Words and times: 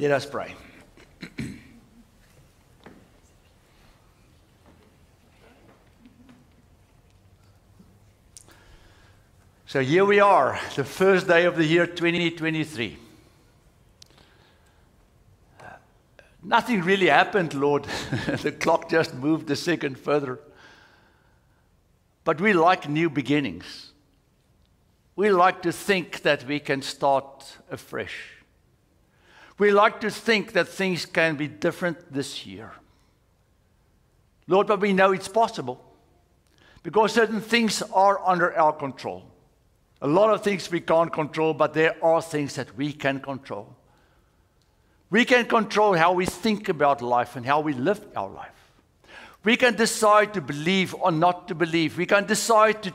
Let 0.00 0.12
us 0.12 0.26
pray. 0.26 0.54
so 9.66 9.80
here 9.80 10.04
we 10.04 10.20
are, 10.20 10.60
the 10.76 10.84
first 10.84 11.26
day 11.26 11.46
of 11.46 11.56
the 11.56 11.64
year 11.64 11.84
2023. 11.84 12.96
Nothing 16.44 16.82
really 16.82 17.08
happened, 17.08 17.54
Lord. 17.54 17.82
the 18.42 18.52
clock 18.52 18.88
just 18.88 19.14
moved 19.14 19.50
a 19.50 19.56
second 19.56 19.98
further. 19.98 20.38
But 22.22 22.40
we 22.40 22.52
like 22.52 22.88
new 22.88 23.10
beginnings. 23.10 23.90
We 25.16 25.32
like 25.32 25.62
to 25.62 25.72
think 25.72 26.22
that 26.22 26.46
we 26.46 26.60
can 26.60 26.82
start 26.82 27.56
afresh. 27.68 28.37
We 29.58 29.72
like 29.72 30.00
to 30.00 30.10
think 30.10 30.52
that 30.52 30.68
things 30.68 31.04
can 31.04 31.36
be 31.36 31.48
different 31.48 32.12
this 32.12 32.46
year. 32.46 32.72
Lord, 34.46 34.66
but 34.68 34.80
we 34.80 34.92
know 34.92 35.12
it's 35.12 35.28
possible 35.28 35.84
because 36.82 37.12
certain 37.12 37.40
things 37.40 37.82
are 37.92 38.20
under 38.26 38.56
our 38.56 38.72
control. 38.72 39.24
A 40.00 40.06
lot 40.06 40.32
of 40.32 40.44
things 40.44 40.70
we 40.70 40.80
can't 40.80 41.12
control, 41.12 41.54
but 41.54 41.74
there 41.74 41.96
are 42.02 42.22
things 42.22 42.54
that 42.54 42.76
we 42.76 42.92
can 42.92 43.18
control. 43.20 43.76
We 45.10 45.24
can 45.24 45.46
control 45.46 45.94
how 45.94 46.12
we 46.12 46.24
think 46.24 46.68
about 46.68 47.02
life 47.02 47.34
and 47.34 47.44
how 47.44 47.60
we 47.60 47.72
live 47.72 48.00
our 48.14 48.28
life. 48.28 48.52
We 49.42 49.56
can 49.56 49.74
decide 49.74 50.34
to 50.34 50.40
believe 50.40 50.94
or 50.94 51.10
not 51.10 51.48
to 51.48 51.54
believe. 51.54 51.98
We 51.98 52.06
can 52.06 52.26
decide 52.26 52.82
to 52.84 52.92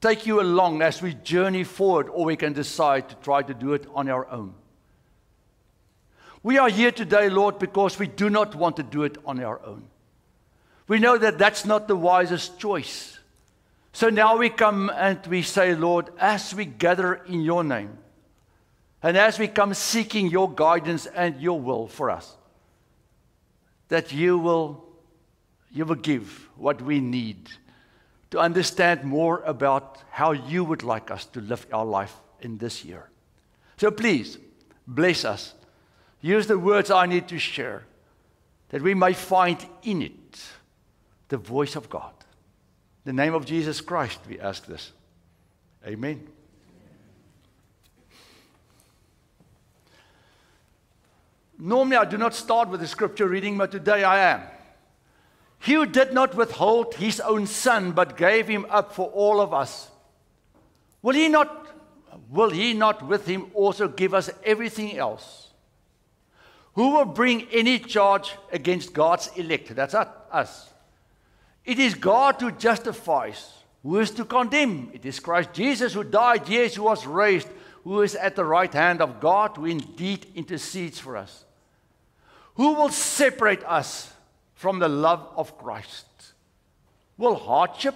take 0.00 0.26
you 0.26 0.40
along 0.40 0.82
as 0.82 1.02
we 1.02 1.14
journey 1.14 1.64
forward, 1.64 2.08
or 2.08 2.24
we 2.24 2.36
can 2.36 2.52
decide 2.52 3.08
to 3.08 3.14
try 3.16 3.42
to 3.42 3.54
do 3.54 3.74
it 3.74 3.86
on 3.94 4.08
our 4.08 4.30
own. 4.30 4.54
We 6.46 6.58
are 6.58 6.68
here 6.68 6.92
today, 6.92 7.28
Lord, 7.28 7.58
because 7.58 7.98
we 7.98 8.06
do 8.06 8.30
not 8.30 8.54
want 8.54 8.76
to 8.76 8.84
do 8.84 9.02
it 9.02 9.18
on 9.26 9.42
our 9.42 9.60
own. 9.66 9.82
We 10.86 11.00
know 11.00 11.18
that 11.18 11.38
that's 11.38 11.64
not 11.64 11.88
the 11.88 11.96
wisest 11.96 12.60
choice. 12.60 13.18
So 13.92 14.10
now 14.10 14.36
we 14.36 14.48
come 14.48 14.88
and 14.94 15.18
we 15.26 15.42
say, 15.42 15.74
Lord, 15.74 16.08
as 16.20 16.54
we 16.54 16.64
gather 16.64 17.14
in 17.14 17.40
your 17.40 17.64
name, 17.64 17.98
and 19.02 19.16
as 19.16 19.40
we 19.40 19.48
come 19.48 19.74
seeking 19.74 20.28
your 20.28 20.48
guidance 20.48 21.06
and 21.06 21.40
your 21.40 21.60
will 21.60 21.88
for 21.88 22.10
us, 22.12 22.36
that 23.88 24.12
you 24.12 24.38
will, 24.38 24.84
you 25.72 25.84
will 25.84 25.96
give 25.96 26.48
what 26.54 26.80
we 26.80 27.00
need 27.00 27.50
to 28.30 28.38
understand 28.38 29.02
more 29.02 29.42
about 29.46 29.98
how 30.12 30.30
you 30.30 30.62
would 30.62 30.84
like 30.84 31.10
us 31.10 31.24
to 31.24 31.40
live 31.40 31.66
our 31.72 31.84
life 31.84 32.14
in 32.40 32.58
this 32.58 32.84
year. 32.84 33.10
So 33.78 33.90
please, 33.90 34.38
bless 34.86 35.24
us. 35.24 35.52
Use 36.20 36.46
the 36.46 36.58
words 36.58 36.90
I 36.90 37.06
need 37.06 37.28
to 37.28 37.38
share 37.38 37.84
that 38.70 38.82
we 38.82 38.94
may 38.94 39.12
find 39.12 39.64
in 39.82 40.02
it 40.02 40.42
the 41.28 41.36
voice 41.36 41.76
of 41.76 41.88
God. 41.88 42.12
In 43.04 43.16
the 43.16 43.22
name 43.22 43.34
of 43.34 43.44
Jesus 43.44 43.80
Christ, 43.80 44.20
we 44.28 44.40
ask 44.40 44.66
this. 44.66 44.92
Amen. 45.86 46.26
Normally, 51.58 51.96
I 51.96 52.04
do 52.04 52.18
not 52.18 52.34
start 52.34 52.68
with 52.68 52.80
the 52.80 52.86
scripture 52.86 53.28
reading, 53.28 53.56
but 53.56 53.70
today 53.70 54.04
I 54.04 54.30
am. 54.32 54.42
He 55.58 55.74
who 55.74 55.86
did 55.86 56.12
not 56.12 56.34
withhold 56.34 56.94
his 56.94 57.18
own 57.20 57.46
son, 57.46 57.92
but 57.92 58.16
gave 58.16 58.46
him 58.46 58.66
up 58.68 58.92
for 58.92 59.08
all 59.08 59.40
of 59.40 59.54
us, 59.54 59.90
will 61.02 61.14
he 61.14 61.28
not, 61.28 61.66
will 62.30 62.50
he 62.50 62.74
not 62.74 63.06
with 63.06 63.26
him 63.26 63.46
also 63.54 63.88
give 63.88 64.12
us 64.12 64.28
everything 64.44 64.98
else? 64.98 65.45
Who 66.76 66.90
will 66.90 67.06
bring 67.06 67.48
any 67.52 67.78
charge 67.78 68.34
against 68.52 68.92
God's 68.92 69.30
elect? 69.34 69.74
That's 69.74 69.94
us. 69.94 70.70
It 71.64 71.78
is 71.78 71.94
God 71.94 72.38
who 72.38 72.50
justifies. 72.52 73.50
Who 73.82 73.98
is 73.98 74.10
to 74.12 74.26
condemn? 74.26 74.90
It 74.92 75.06
is 75.06 75.18
Christ 75.18 75.54
Jesus 75.54 75.94
who 75.94 76.04
died, 76.04 76.46
yes, 76.50 76.74
who 76.74 76.82
was 76.82 77.06
raised, 77.06 77.48
who 77.82 78.02
is 78.02 78.14
at 78.14 78.36
the 78.36 78.44
right 78.44 78.72
hand 78.72 79.00
of 79.00 79.20
God, 79.20 79.56
who 79.56 79.64
indeed 79.64 80.26
intercedes 80.34 80.98
for 80.98 81.16
us. 81.16 81.46
Who 82.56 82.74
will 82.74 82.90
separate 82.90 83.64
us 83.64 84.12
from 84.54 84.78
the 84.78 84.88
love 84.88 85.26
of 85.34 85.56
Christ? 85.56 86.06
Will 87.16 87.36
hardship 87.36 87.94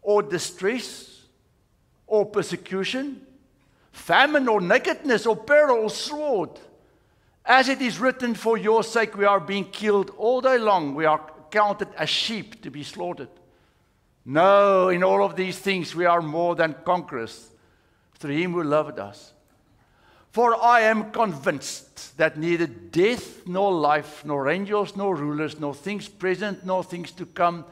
or 0.00 0.22
distress 0.22 1.22
or 2.06 2.24
persecution, 2.24 3.26
famine 3.90 4.46
or 4.46 4.60
nakedness 4.60 5.26
or 5.26 5.34
peril 5.36 5.78
or 5.78 5.90
sword? 5.90 6.50
As 7.48 7.70
it 7.70 7.80
is 7.80 7.98
written, 7.98 8.34
for 8.34 8.58
your 8.58 8.84
sake 8.84 9.16
we 9.16 9.24
are 9.24 9.40
being 9.40 9.64
killed 9.64 10.10
all 10.18 10.42
day 10.42 10.58
long. 10.58 10.94
We 10.94 11.06
are 11.06 11.32
counted 11.50 11.88
as 11.96 12.10
sheep 12.10 12.60
to 12.60 12.70
be 12.70 12.82
slaughtered. 12.82 13.30
No, 14.26 14.90
in 14.90 15.02
all 15.02 15.24
of 15.24 15.34
these 15.34 15.58
things 15.58 15.94
we 15.94 16.04
are 16.04 16.20
more 16.20 16.54
than 16.54 16.76
conquerors 16.84 17.48
through 18.18 18.36
him 18.36 18.52
who 18.52 18.62
loved 18.62 18.98
us. 18.98 19.32
For 20.30 20.62
I 20.62 20.82
am 20.82 21.10
convinced 21.10 22.18
that 22.18 22.36
neither 22.36 22.66
death 22.66 23.46
nor 23.46 23.72
life, 23.72 24.26
nor 24.26 24.50
angels 24.50 24.94
nor 24.94 25.16
rulers, 25.16 25.58
nor 25.58 25.72
things 25.72 26.06
present 26.06 26.66
nor 26.66 26.84
things 26.84 27.12
to 27.12 27.24
come, 27.24 27.64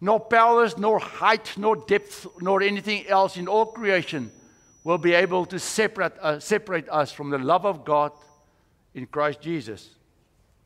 nor 0.00 0.20
powers, 0.20 0.78
nor 0.78 0.98
height, 0.98 1.52
nor 1.58 1.76
depth, 1.76 2.26
nor 2.40 2.62
anything 2.62 3.06
else 3.06 3.36
in 3.36 3.46
all 3.46 3.66
creation 3.66 4.32
will 4.84 4.96
be 4.96 5.12
able 5.12 5.44
to 5.44 5.58
separate, 5.58 6.14
uh, 6.22 6.40
separate 6.40 6.88
us 6.88 7.12
from 7.12 7.28
the 7.28 7.36
love 7.36 7.66
of 7.66 7.84
God 7.84 8.12
in 8.98 9.06
Christ 9.06 9.40
Jesus, 9.40 9.88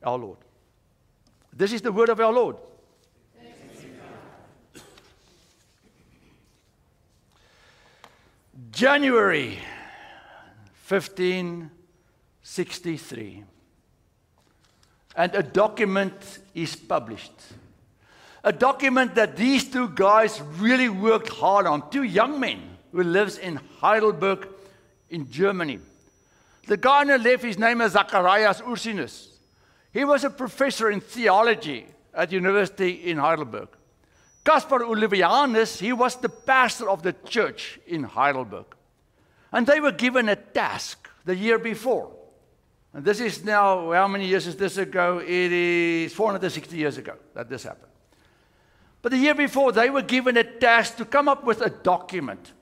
our 0.02 0.18
Lord. 0.18 0.38
This 1.52 1.72
is 1.72 1.82
the 1.82 1.92
word 1.92 2.08
of 2.08 2.18
our 2.18 2.32
Lord. 2.32 2.56
January 8.70 9.58
1563. 10.88 13.44
And 15.14 15.34
a 15.34 15.42
document 15.42 16.38
is 16.54 16.74
published. 16.74 17.34
A 18.44 18.52
document 18.52 19.14
that 19.14 19.36
these 19.36 19.70
two 19.70 19.90
guys 19.90 20.40
really 20.56 20.88
worked 20.88 21.28
hard 21.28 21.66
on. 21.66 21.90
Two 21.90 22.02
young 22.02 22.40
men 22.40 22.62
who 22.92 23.02
lives 23.02 23.36
in 23.36 23.60
Heidelberg 23.80 24.48
in 25.10 25.30
Germany. 25.30 25.80
The 26.66 26.76
guy 26.76 27.00
on 27.00 27.08
the 27.08 27.18
left, 27.18 27.44
his 27.44 27.58
name 27.58 27.80
is 27.80 27.92
Zacharias 27.92 28.60
Ursinus. 28.60 29.28
He 29.92 30.04
was 30.04 30.24
a 30.24 30.30
professor 30.30 30.90
in 30.90 31.00
theology 31.00 31.86
at 32.14 32.32
university 32.32 33.10
in 33.10 33.18
Heidelberg. 33.18 33.68
Caspar 34.44 34.80
Olevianus, 34.80 35.78
he 35.78 35.92
was 35.92 36.16
the 36.16 36.28
pastor 36.28 36.88
of 36.88 37.02
the 37.02 37.12
church 37.12 37.78
in 37.86 38.04
Heidelberg. 38.04 38.66
And 39.52 39.66
they 39.66 39.80
were 39.80 39.92
given 39.92 40.28
a 40.28 40.36
task 40.36 41.08
the 41.24 41.36
year 41.36 41.58
before. 41.58 42.10
And 42.94 43.04
this 43.04 43.20
is 43.20 43.44
now, 43.44 43.92
how 43.92 44.08
many 44.08 44.26
years 44.26 44.46
is 44.46 44.56
this 44.56 44.76
ago? 44.76 45.18
It 45.18 45.52
is 45.52 46.12
460 46.12 46.76
years 46.76 46.98
ago 46.98 47.14
that 47.34 47.48
this 47.48 47.62
happened. 47.64 47.92
But 49.00 49.12
the 49.12 49.18
year 49.18 49.34
before, 49.34 49.72
they 49.72 49.90
were 49.90 50.02
given 50.02 50.36
a 50.36 50.44
task 50.44 50.96
to 50.96 51.04
come 51.04 51.28
up 51.28 51.44
with 51.44 51.60
a 51.60 51.70
document. 51.70 52.52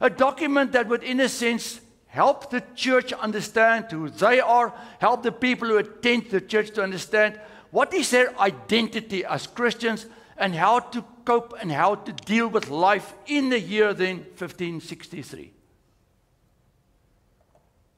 A 0.00 0.10
document 0.10 0.72
that 0.72 0.88
would, 0.88 1.02
in 1.02 1.20
a 1.20 1.28
sense, 1.28 1.80
help 2.16 2.48
the 2.48 2.62
church 2.74 3.12
understand 3.12 3.92
who 3.92 4.08
they 4.08 4.40
are, 4.40 4.72
help 4.98 5.22
the 5.22 5.30
people 5.30 5.68
who 5.68 5.76
attend 5.76 6.30
the 6.30 6.40
church 6.40 6.70
to 6.70 6.82
understand 6.82 7.38
what 7.70 7.92
is 7.92 8.10
their 8.10 8.38
identity 8.40 9.22
as 9.22 9.46
Christians, 9.46 10.06
and 10.38 10.54
how 10.54 10.78
to 10.78 11.04
cope 11.26 11.54
and 11.60 11.70
how 11.70 11.94
to 11.94 12.12
deal 12.12 12.48
with 12.48 12.70
life 12.70 13.12
in 13.26 13.50
the 13.50 13.60
year 13.60 13.92
then 13.92 14.16
1563. 14.38 15.52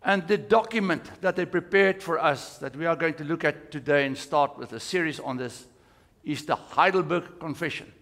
And 0.03 0.27
the 0.27 0.39
document 0.39 1.21
that 1.21 1.37
they 1.37 1.47
prepared 1.47 2.03
for 2.03 2.19
us 2.19 2.59
that 2.59 2.75
we 2.75 2.87
are 2.87 2.97
going 2.97 3.15
to 3.15 3.25
look 3.25 3.45
at 3.45 3.71
today 3.71 4.04
and 4.04 4.19
start 4.19 4.59
with 4.59 4.72
a 4.72 4.81
series 4.81 5.21
on 5.21 5.37
this 5.37 5.66
is 6.25 6.45
the 6.45 6.57
Heidelberg 6.57 7.39
Confession 7.39 7.92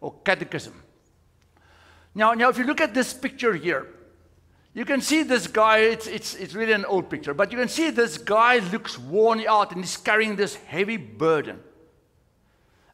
or 0.00 0.14
Catechism. 0.24 0.82
Now, 2.14 2.32
now 2.32 2.48
if 2.48 2.56
you 2.56 2.64
look 2.64 2.80
at 2.80 2.94
this 2.94 3.12
picture 3.12 3.54
here, 3.54 3.88
you 4.74 4.84
can 4.84 5.00
see 5.00 5.22
this 5.22 5.46
guy, 5.46 5.78
it's, 5.78 6.08
it's, 6.08 6.34
it's 6.34 6.52
really 6.52 6.72
an 6.72 6.84
old 6.84 7.08
picture, 7.08 7.32
but 7.32 7.52
you 7.52 7.58
can 7.58 7.68
see 7.68 7.90
this 7.90 8.18
guy 8.18 8.58
looks 8.58 8.98
worn 8.98 9.40
out 9.46 9.70
and 9.70 9.80
he's 9.80 9.96
carrying 9.96 10.34
this 10.34 10.56
heavy 10.56 10.96
burden. 10.96 11.60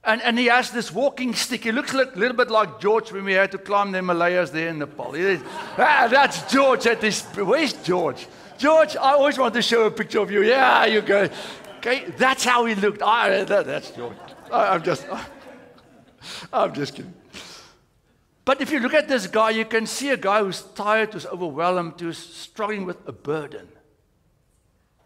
And, 0.04 0.20
and 0.22 0.38
he 0.38 0.46
has 0.46 0.70
this 0.70 0.92
walking 0.92 1.34
stick. 1.34 1.64
He 1.64 1.72
looks 1.72 1.92
like, 1.92 2.14
a 2.14 2.18
little 2.18 2.36
bit 2.36 2.50
like 2.50 2.80
George 2.80 3.12
when 3.12 3.24
we 3.24 3.32
had 3.32 3.50
to 3.52 3.58
climb 3.58 3.92
the 3.92 3.98
Himalayas 3.98 4.50
there 4.50 4.68
in 4.68 4.78
Nepal. 4.78 5.14
Ah, 5.78 6.08
that's 6.10 6.50
George 6.52 6.86
at 6.86 7.00
this. 7.00 7.22
Where's 7.34 7.72
George? 7.72 8.26
George, 8.58 8.96
I 8.96 9.12
always 9.12 9.38
want 9.38 9.54
to 9.54 9.62
show 9.62 9.84
a 9.86 9.90
picture 9.90 10.20
of 10.20 10.30
you. 10.30 10.42
Yeah, 10.42 10.84
you 10.84 11.00
go. 11.00 11.28
Okay, 11.78 12.04
that's 12.18 12.44
how 12.44 12.66
he 12.66 12.74
looked. 12.74 13.00
Ah, 13.02 13.28
that, 13.44 13.66
that's 13.66 13.90
George. 13.90 14.16
I, 14.52 14.74
I'm 14.74 14.82
just, 14.82 15.06
I'm 16.52 16.74
just 16.74 16.94
kidding. 16.94 17.14
But 18.50 18.60
if 18.60 18.72
you 18.72 18.80
look 18.80 18.94
at 18.94 19.06
this 19.06 19.28
guy, 19.28 19.50
you 19.50 19.64
can 19.64 19.86
see 19.86 20.08
a 20.10 20.16
guy 20.16 20.42
who's 20.42 20.62
tired, 20.62 21.12
who's 21.12 21.24
overwhelmed, 21.24 22.00
who's 22.00 22.18
struggling 22.18 22.84
with 22.84 22.96
a 23.06 23.12
burden. 23.12 23.68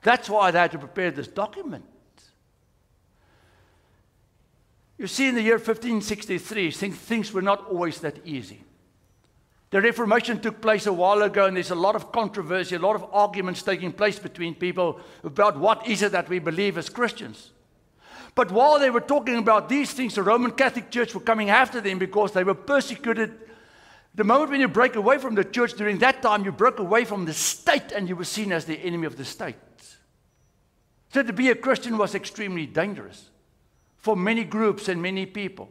That's 0.02 0.30
why 0.30 0.50
they 0.50 0.60
had 0.60 0.70
to 0.70 0.78
prepare 0.78 1.10
this 1.10 1.28
document. 1.28 1.84
You 4.96 5.06
see, 5.06 5.28
in 5.28 5.34
the 5.34 5.42
year 5.42 5.56
1563, 5.58 6.70
things 6.70 7.34
were 7.34 7.42
not 7.42 7.68
always 7.68 8.00
that 8.00 8.18
easy. 8.24 8.64
The 9.68 9.82
Reformation 9.82 10.40
took 10.40 10.62
place 10.62 10.86
a 10.86 10.92
while 10.94 11.20
ago, 11.20 11.44
and 11.44 11.54
there's 11.54 11.70
a 11.70 11.74
lot 11.74 11.96
of 11.96 12.12
controversy, 12.12 12.76
a 12.76 12.78
lot 12.78 12.96
of 12.96 13.04
arguments 13.12 13.62
taking 13.62 13.92
place 13.92 14.18
between 14.18 14.54
people 14.54 15.00
about 15.22 15.58
what 15.58 15.86
is 15.86 16.00
it 16.00 16.12
that 16.12 16.30
we 16.30 16.38
believe 16.38 16.78
as 16.78 16.88
Christians. 16.88 17.50
But 18.34 18.50
while 18.50 18.78
they 18.78 18.90
were 18.90 19.00
talking 19.00 19.38
about 19.38 19.68
these 19.68 19.92
things, 19.92 20.14
the 20.14 20.22
Roman 20.22 20.50
Catholic 20.50 20.90
Church 20.90 21.14
were 21.14 21.20
coming 21.20 21.50
after 21.50 21.80
them 21.80 21.98
because 21.98 22.32
they 22.32 22.44
were 22.44 22.54
persecuted. 22.54 23.32
The 24.14 24.24
moment 24.24 24.50
when 24.50 24.60
you 24.60 24.68
break 24.68 24.96
away 24.96 25.18
from 25.18 25.34
the 25.34 25.44
church 25.44 25.74
during 25.74 25.98
that 25.98 26.22
time, 26.22 26.44
you 26.44 26.52
broke 26.52 26.78
away 26.78 27.04
from 27.04 27.24
the 27.24 27.32
state 27.32 27.92
and 27.92 28.08
you 28.08 28.16
were 28.16 28.24
seen 28.24 28.52
as 28.52 28.64
the 28.64 28.76
enemy 28.76 29.06
of 29.06 29.16
the 29.16 29.24
state. 29.24 29.56
So 31.12 31.22
to 31.22 31.32
be 31.32 31.50
a 31.50 31.54
Christian 31.54 31.96
was 31.96 32.14
extremely 32.14 32.66
dangerous 32.66 33.30
for 33.98 34.16
many 34.16 34.42
groups 34.42 34.88
and 34.88 35.00
many 35.00 35.26
people. 35.26 35.70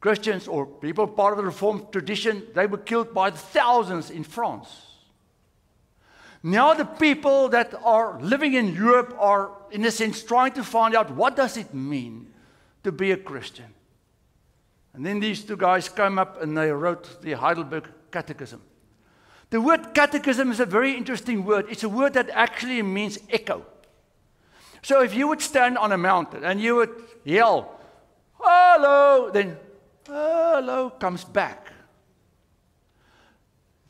Christians 0.00 0.48
or 0.48 0.66
people 0.66 1.06
part 1.06 1.32
of 1.32 1.38
the 1.38 1.44
Reformed 1.44 1.92
tradition, 1.92 2.42
they 2.54 2.66
were 2.66 2.78
killed 2.78 3.14
by 3.14 3.30
thousands 3.30 4.10
in 4.10 4.24
France. 4.24 4.68
Now 6.46 6.74
the 6.74 6.84
people 6.84 7.48
that 7.48 7.72
are 7.82 8.20
living 8.20 8.52
in 8.52 8.74
Europe 8.74 9.16
are, 9.18 9.50
in 9.70 9.82
a 9.86 9.90
sense, 9.90 10.22
trying 10.22 10.52
to 10.52 10.62
find 10.62 10.94
out 10.94 11.10
what 11.10 11.36
does 11.36 11.56
it 11.56 11.72
mean 11.72 12.34
to 12.82 12.92
be 12.92 13.12
a 13.12 13.16
Christian. 13.16 13.72
And 14.92 15.06
then 15.06 15.20
these 15.20 15.42
two 15.42 15.56
guys 15.56 15.88
came 15.88 16.18
up 16.18 16.42
and 16.42 16.54
they 16.54 16.70
wrote 16.70 17.22
the 17.22 17.32
Heidelberg 17.32 17.88
Catechism. 18.10 18.60
The 19.48 19.58
word 19.58 19.94
catechism 19.94 20.50
is 20.50 20.60
a 20.60 20.66
very 20.66 20.94
interesting 20.94 21.46
word. 21.46 21.64
It's 21.70 21.82
a 21.82 21.88
word 21.88 22.12
that 22.12 22.28
actually 22.28 22.82
means 22.82 23.18
echo. 23.30 23.64
So 24.82 25.02
if 25.02 25.14
you 25.14 25.28
would 25.28 25.40
stand 25.40 25.78
on 25.78 25.92
a 25.92 25.98
mountain 25.98 26.44
and 26.44 26.60
you 26.60 26.76
would 26.76 26.90
yell, 27.24 27.80
hello, 28.38 29.30
then 29.30 29.56
hello 30.06 30.90
comes 30.90 31.24
back. 31.24 31.73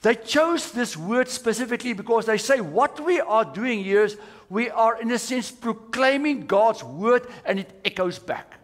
They 0.05 0.17
chose 0.17 0.71
this 0.71 0.99
word 0.99 1.31
specifically 1.31 1.95
because 1.95 2.27
they 2.27 2.37
say 2.37 2.61
what 2.61 3.01
we 3.01 3.21
are 3.21 3.43
doing 3.43 3.83
here 3.83 4.05
is 4.05 4.19
we 4.51 4.69
are, 4.69 5.01
in 5.01 5.11
a 5.11 5.19
sense, 5.19 5.51
proclaiming 5.51 6.45
God's 6.45 6.85
word 6.85 7.27
and 7.47 7.59
it 7.59 7.71
echoes 7.87 8.19
back. 8.19 8.61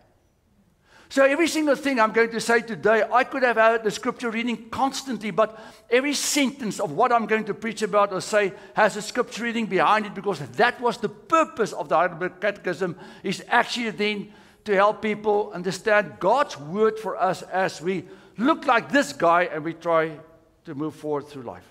So, 1.08 1.24
every 1.24 1.48
single 1.48 1.76
thing 1.76 1.98
I'm 1.98 2.12
going 2.12 2.30
to 2.32 2.42
say 2.42 2.60
today, 2.60 3.04
I 3.10 3.24
could 3.24 3.42
have 3.42 3.56
had 3.56 3.84
the 3.84 3.90
scripture 3.90 4.30
reading 4.30 4.68
constantly, 4.68 5.30
but 5.30 5.58
every 5.88 6.12
sentence 6.12 6.78
of 6.78 6.92
what 6.92 7.10
I'm 7.10 7.24
going 7.24 7.46
to 7.46 7.54
preach 7.54 7.80
about 7.80 8.12
or 8.12 8.20
say 8.20 8.52
has 8.74 8.96
a 8.96 9.02
scripture 9.02 9.44
reading 9.44 9.64
behind 9.64 10.04
it 10.04 10.14
because 10.14 10.40
that 10.40 10.78
was 10.78 10.98
the 10.98 11.08
purpose 11.08 11.72
of 11.72 11.88
the 11.88 11.96
Heidelberg 11.96 12.38
Catechism, 12.42 12.96
is 13.22 13.42
actually 13.48 13.92
then 13.92 14.30
to 14.66 14.74
help 14.74 15.00
people 15.00 15.52
understand 15.54 16.16
God's 16.20 16.60
word 16.60 16.98
for 16.98 17.16
us 17.16 17.40
as 17.40 17.80
we 17.80 18.04
look 18.36 18.66
like 18.66 18.92
this 18.92 19.14
guy 19.14 19.44
and 19.44 19.64
we 19.64 19.72
try 19.72 20.18
to 20.64 20.74
move 20.74 20.94
forward 20.94 21.26
through 21.28 21.42
life. 21.42 21.66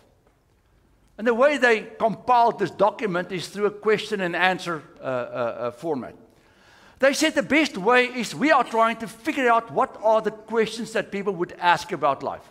And 1.17 1.27
the 1.27 1.33
way 1.33 1.57
they 1.57 1.81
compiled 1.81 2.59
this 2.59 2.71
document 2.71 3.31
is 3.31 3.49
through 3.49 3.65
a 3.65 3.71
question 3.71 4.21
and 4.21 4.35
answer 4.35 4.81
uh, 5.01 5.03
uh, 5.03 5.07
uh, 5.07 5.71
format. 5.71 6.15
They 6.99 7.13
said 7.13 7.35
the 7.35 7.43
best 7.43 7.77
way 7.77 8.05
is 8.05 8.33
we 8.33 8.51
are 8.51 8.63
trying 8.63 8.97
to 8.97 9.07
figure 9.07 9.49
out 9.49 9.71
what 9.71 9.97
are 10.01 10.21
the 10.21 10.31
questions 10.31 10.93
that 10.93 11.11
people 11.11 11.33
would 11.33 11.53
ask 11.59 11.91
about 11.91 12.23
life. 12.23 12.43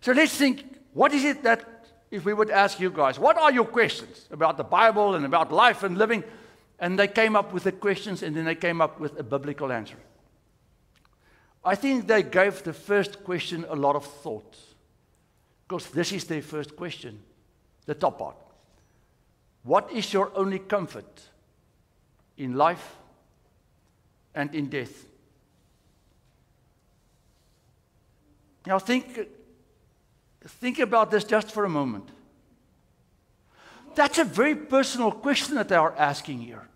So 0.00 0.12
let's 0.12 0.36
think 0.36 0.64
what 0.92 1.12
is 1.12 1.24
it 1.24 1.42
that, 1.42 1.86
if 2.10 2.24
we 2.24 2.34
would 2.34 2.50
ask 2.50 2.80
you 2.80 2.90
guys, 2.90 3.18
what 3.18 3.38
are 3.38 3.52
your 3.52 3.66
questions 3.66 4.26
about 4.30 4.56
the 4.56 4.64
Bible 4.64 5.14
and 5.14 5.24
about 5.24 5.52
life 5.52 5.82
and 5.82 5.96
living? 5.96 6.24
And 6.78 6.98
they 6.98 7.08
came 7.08 7.36
up 7.36 7.52
with 7.52 7.64
the 7.64 7.72
questions 7.72 8.22
and 8.22 8.36
then 8.36 8.44
they 8.44 8.54
came 8.54 8.80
up 8.80 9.00
with 9.00 9.18
a 9.18 9.22
biblical 9.22 9.70
answer. 9.72 9.96
I 11.64 11.74
think 11.74 12.06
they 12.06 12.22
gave 12.22 12.62
the 12.62 12.72
first 12.72 13.22
question 13.24 13.66
a 13.68 13.76
lot 13.76 13.96
of 13.96 14.04
thought. 14.04 14.58
Because 15.70 15.86
this 15.90 16.10
is 16.10 16.24
their 16.24 16.42
first 16.42 16.74
question, 16.74 17.20
the 17.86 17.94
top 17.94 18.18
part. 18.18 18.34
What 19.62 19.92
is 19.92 20.12
your 20.12 20.32
only 20.34 20.58
comfort 20.58 21.28
in 22.36 22.56
life 22.56 22.96
and 24.34 24.52
in 24.52 24.68
death? 24.68 25.06
Now 28.66 28.80
think, 28.80 29.28
think 30.44 30.80
about 30.80 31.12
this 31.12 31.22
just 31.22 31.52
for 31.52 31.64
a 31.64 31.68
moment. 31.68 32.08
That's 33.94 34.18
a 34.18 34.24
very 34.24 34.56
personal 34.56 35.12
question 35.12 35.54
that 35.54 35.68
they 35.68 35.76
are 35.76 35.94
asking 35.96 36.40
here. 36.40 36.66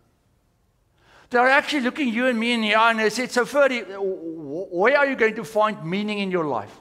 They're 1.31 1.49
actually 1.49 1.83
looking 1.83 2.11
you 2.11 2.29
and 2.29 2.39
me 2.39 2.53
in 2.53 2.61
the 2.61 2.77
eye 2.77 2.93
and 2.93 3.01
they 3.01 3.11
said, 3.11 3.33
So, 3.33 3.45
Ferdy, 3.45 3.81
where 3.81 4.97
are 4.97 5.07
you 5.07 5.17
going 5.17 5.35
to 5.35 5.43
find 5.43 5.85
meaning 5.85 6.21
in 6.21 6.31
your 6.31 6.45
life? 6.45 6.81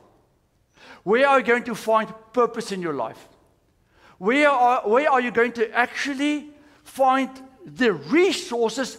Where 1.04 1.28
are 1.28 1.40
you 1.40 1.46
going 1.46 1.64
to 1.66 1.76
find 1.76 2.14
purpose 2.32 2.72
in 2.72 2.82
your 2.82 2.94
life? 2.94 3.28
Where 4.18 4.50
are, 4.50 4.88
where 4.88 5.10
are 5.10 5.22
you 5.22 5.32
going 5.32 5.52
to 5.54 5.72
actually 5.72 6.50
find 6.84 7.30
the 7.66 7.94
resources 7.94 8.98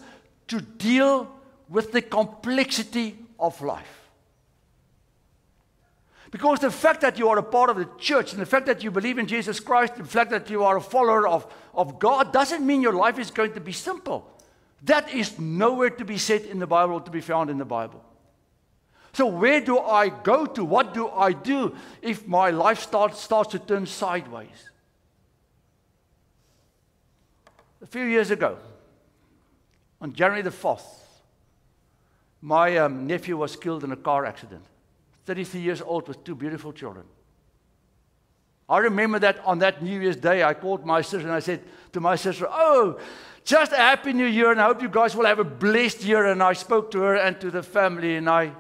to 0.49 0.61
deal 0.61 1.31
with 1.69 1.93
the 1.93 2.03
complexity 2.03 3.17
of 3.39 3.61
life? 3.63 4.05
Because 6.31 6.59
the 6.59 6.71
fact 6.71 7.01
that 7.03 7.17
you 7.17 7.29
are 7.29 7.39
a 7.39 7.45
part 7.45 7.71
of 7.71 7.77
the 7.77 7.89
church 7.97 8.33
and 8.33 8.43
the 8.43 8.47
fact 8.47 8.67
that 8.67 8.83
you 8.83 8.91
believe 8.91 9.19
in 9.19 9.27
Jesus 9.27 9.61
Christ, 9.61 9.95
the 9.95 10.05
fact 10.05 10.31
that 10.31 10.51
you 10.51 10.65
are 10.65 10.77
a 10.77 10.81
follower 10.81 11.29
of, 11.29 11.47
of 11.73 12.01
God, 12.01 12.33
doesn't 12.33 12.67
mean 12.67 12.83
your 12.83 12.93
life 12.93 13.21
is 13.21 13.31
going 13.31 13.53
to 13.53 13.61
be 13.61 13.71
simple. 13.71 14.29
That 14.83 15.15
is 15.15 15.39
nowhere 15.39 15.91
to 15.91 16.05
be 16.05 16.19
said 16.19 16.43
in 16.43 16.59
the 16.59 16.67
Bible 16.67 16.95
or 16.95 17.01
to 17.03 17.11
be 17.11 17.21
found 17.21 17.51
in 17.51 17.59
the 17.59 17.65
Bible. 17.65 18.05
So, 19.14 19.26
where 19.26 19.61
do 19.61 19.78
I 19.78 20.08
go 20.08 20.44
to? 20.44 20.64
What 20.64 20.93
do 20.93 21.08
I 21.08 21.32
do 21.32 21.76
if 22.02 22.26
my 22.26 22.50
life 22.50 22.81
starts, 22.81 23.20
starts 23.20 23.52
to 23.52 23.61
turn 23.61 23.87
sideways? 23.87 24.70
A 27.81 27.87
few 27.87 28.02
years 28.02 28.32
ago, 28.32 28.58
on 30.00 30.12
January 30.12 30.43
the 30.43 30.50
4th, 30.50 30.82
my 32.43 32.76
um, 32.76 33.06
nephew 33.06 33.37
was 33.37 33.55
killed 33.55 33.84
in 33.84 33.93
a 33.93 33.96
car 33.96 34.26
accident. 34.26 34.64
33 35.26 35.61
years 35.61 35.81
old 35.81 36.08
with 36.08 36.25
two 36.25 36.34
beautiful 36.34 36.72
children. 36.72 37.06
I 38.69 38.78
remember 38.78 39.20
that 39.20 39.38
on 39.44 39.61
that 39.61 39.81
New 39.81 40.00
Year's 40.00 40.16
Day, 40.16 40.43
I 40.43 40.55
called 40.55 40.84
my 40.84 41.02
sister 41.02 41.28
and 41.28 41.31
I 41.31 41.38
said 41.38 41.62
to 41.93 42.00
my 42.00 42.16
sister, 42.16 42.49
Oh, 42.50 42.99
just 43.44 43.72
a 43.72 43.76
happy 43.76 44.12
new 44.12 44.26
year, 44.26 44.50
and 44.50 44.61
I 44.61 44.64
hope 44.64 44.83
you 44.83 44.88
guys 44.88 45.14
will 45.14 45.26
have 45.26 45.38
a 45.38 45.44
blessed 45.44 46.02
year. 46.02 46.26
And 46.26 46.42
I 46.42 46.54
spoke 46.54 46.90
to 46.92 47.00
her 47.00 47.14
and 47.14 47.40
to 47.40 47.50
the 47.50 47.62
family, 47.62 48.16
and 48.16 48.28
I 48.28 48.52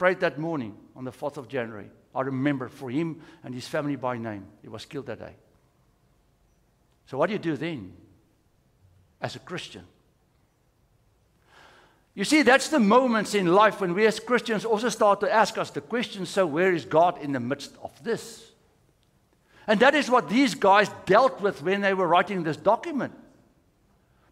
prayed 0.00 0.20
that 0.20 0.38
morning 0.38 0.74
on 0.96 1.04
the 1.04 1.12
4th 1.12 1.36
of 1.36 1.46
January. 1.46 1.90
I 2.14 2.22
remember 2.22 2.70
for 2.70 2.88
him 2.88 3.20
and 3.44 3.54
his 3.54 3.68
family 3.68 3.96
by 3.96 4.16
name. 4.16 4.46
He 4.62 4.68
was 4.68 4.86
killed 4.86 5.04
that 5.08 5.18
day. 5.18 5.34
So, 7.04 7.18
what 7.18 7.26
do 7.26 7.34
you 7.34 7.38
do 7.38 7.54
then 7.54 7.92
as 9.20 9.36
a 9.36 9.40
Christian? 9.40 9.84
You 12.14 12.24
see, 12.24 12.40
that's 12.40 12.70
the 12.70 12.80
moments 12.80 13.34
in 13.34 13.48
life 13.48 13.82
when 13.82 13.92
we 13.92 14.06
as 14.06 14.18
Christians 14.18 14.64
also 14.64 14.88
start 14.88 15.20
to 15.20 15.30
ask 15.30 15.58
us 15.58 15.68
the 15.68 15.82
question 15.82 16.24
so, 16.24 16.46
where 16.46 16.72
is 16.72 16.86
God 16.86 17.20
in 17.20 17.32
the 17.32 17.40
midst 17.40 17.72
of 17.82 17.92
this? 18.02 18.52
And 19.66 19.80
that 19.80 19.94
is 19.94 20.08
what 20.08 20.30
these 20.30 20.54
guys 20.54 20.88
dealt 21.04 21.42
with 21.42 21.62
when 21.62 21.82
they 21.82 21.92
were 21.92 22.08
writing 22.08 22.42
this 22.42 22.56
document. 22.56 23.12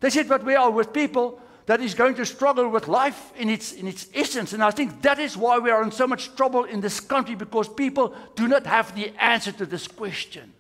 They 0.01 0.09
said, 0.09 0.31
but 0.31 0.45
we 0.45 0.55
are 0.55 0.71
with 0.71 0.95
people 0.95 1.43
that 1.69 1.83
is 1.83 1.93
going 1.93 2.15
to 2.15 2.25
struggle 2.25 2.67
with 2.71 2.89
life 2.89 3.31
in 3.37 3.51
its, 3.51 3.73
in 3.73 3.87
its 3.87 4.07
essence. 4.15 4.55
And 4.55 4.65
I 4.65 4.71
think 4.71 5.03
that 5.03 5.19
is 5.19 5.37
why 5.37 5.59
we 5.59 5.71
are 5.71 5.83
in 5.83 5.91
so 5.91 6.07
much 6.07 6.35
trouble 6.35 6.65
in 6.65 6.81
this 6.81 6.99
country 6.99 7.35
because 7.35 7.69
people 7.69 8.15
do 8.37 8.49
not 8.49 8.65
have 8.65 8.95
the 8.95 9.13
answer 9.23 9.53
to 9.53 9.67
this 9.67 9.87
question. 9.87 10.55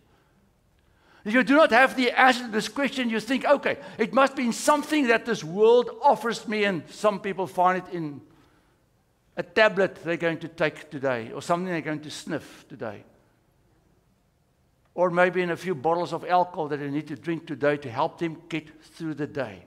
If 1.25 1.33
you 1.33 1.43
do 1.45 1.55
not 1.55 1.71
have 1.71 1.97
the 1.97 2.11
answer 2.11 2.43
to 2.45 2.50
this 2.50 2.69
question, 2.69 3.09
you 3.09 3.21
think, 3.21 3.47
okay, 3.47 3.79
it 3.97 4.12
must 4.12 4.37
be 4.37 4.53
something 4.53 5.07
that 5.07 5.25
this 5.25 5.43
world 5.43 5.91
offers 6.03 6.47
me, 6.47 6.65
and 6.65 6.83
some 6.91 7.21
people 7.21 7.47
find 7.47 7.79
it 7.79 7.95
in 7.95 8.21
a 9.35 9.43
tablet 9.43 9.97
they're 10.05 10.19
going 10.19 10.41
to 10.41 10.49
take 10.49 10.91
today, 10.91 11.33
or 11.33 11.41
something 11.41 11.73
they're 11.73 11.81
going 11.81 12.00
to 12.00 12.11
sniff 12.11 12.67
today. 12.69 13.03
Or 14.95 15.09
maybe 15.09 15.41
in 15.41 15.50
a 15.50 15.57
few 15.57 15.75
bottles 15.75 16.12
of 16.12 16.23
alcohol 16.27 16.69
that 16.69 16.81
they 16.81 16.91
need 16.91 17.09
to 17.09 17.17
drink 17.17 17.47
today 17.47 17.79
to 17.79 17.91
help 17.91 18.19
them 18.19 18.43
get 18.50 18.85
through 18.85 19.15
the 19.15 19.27
day. 19.27 19.65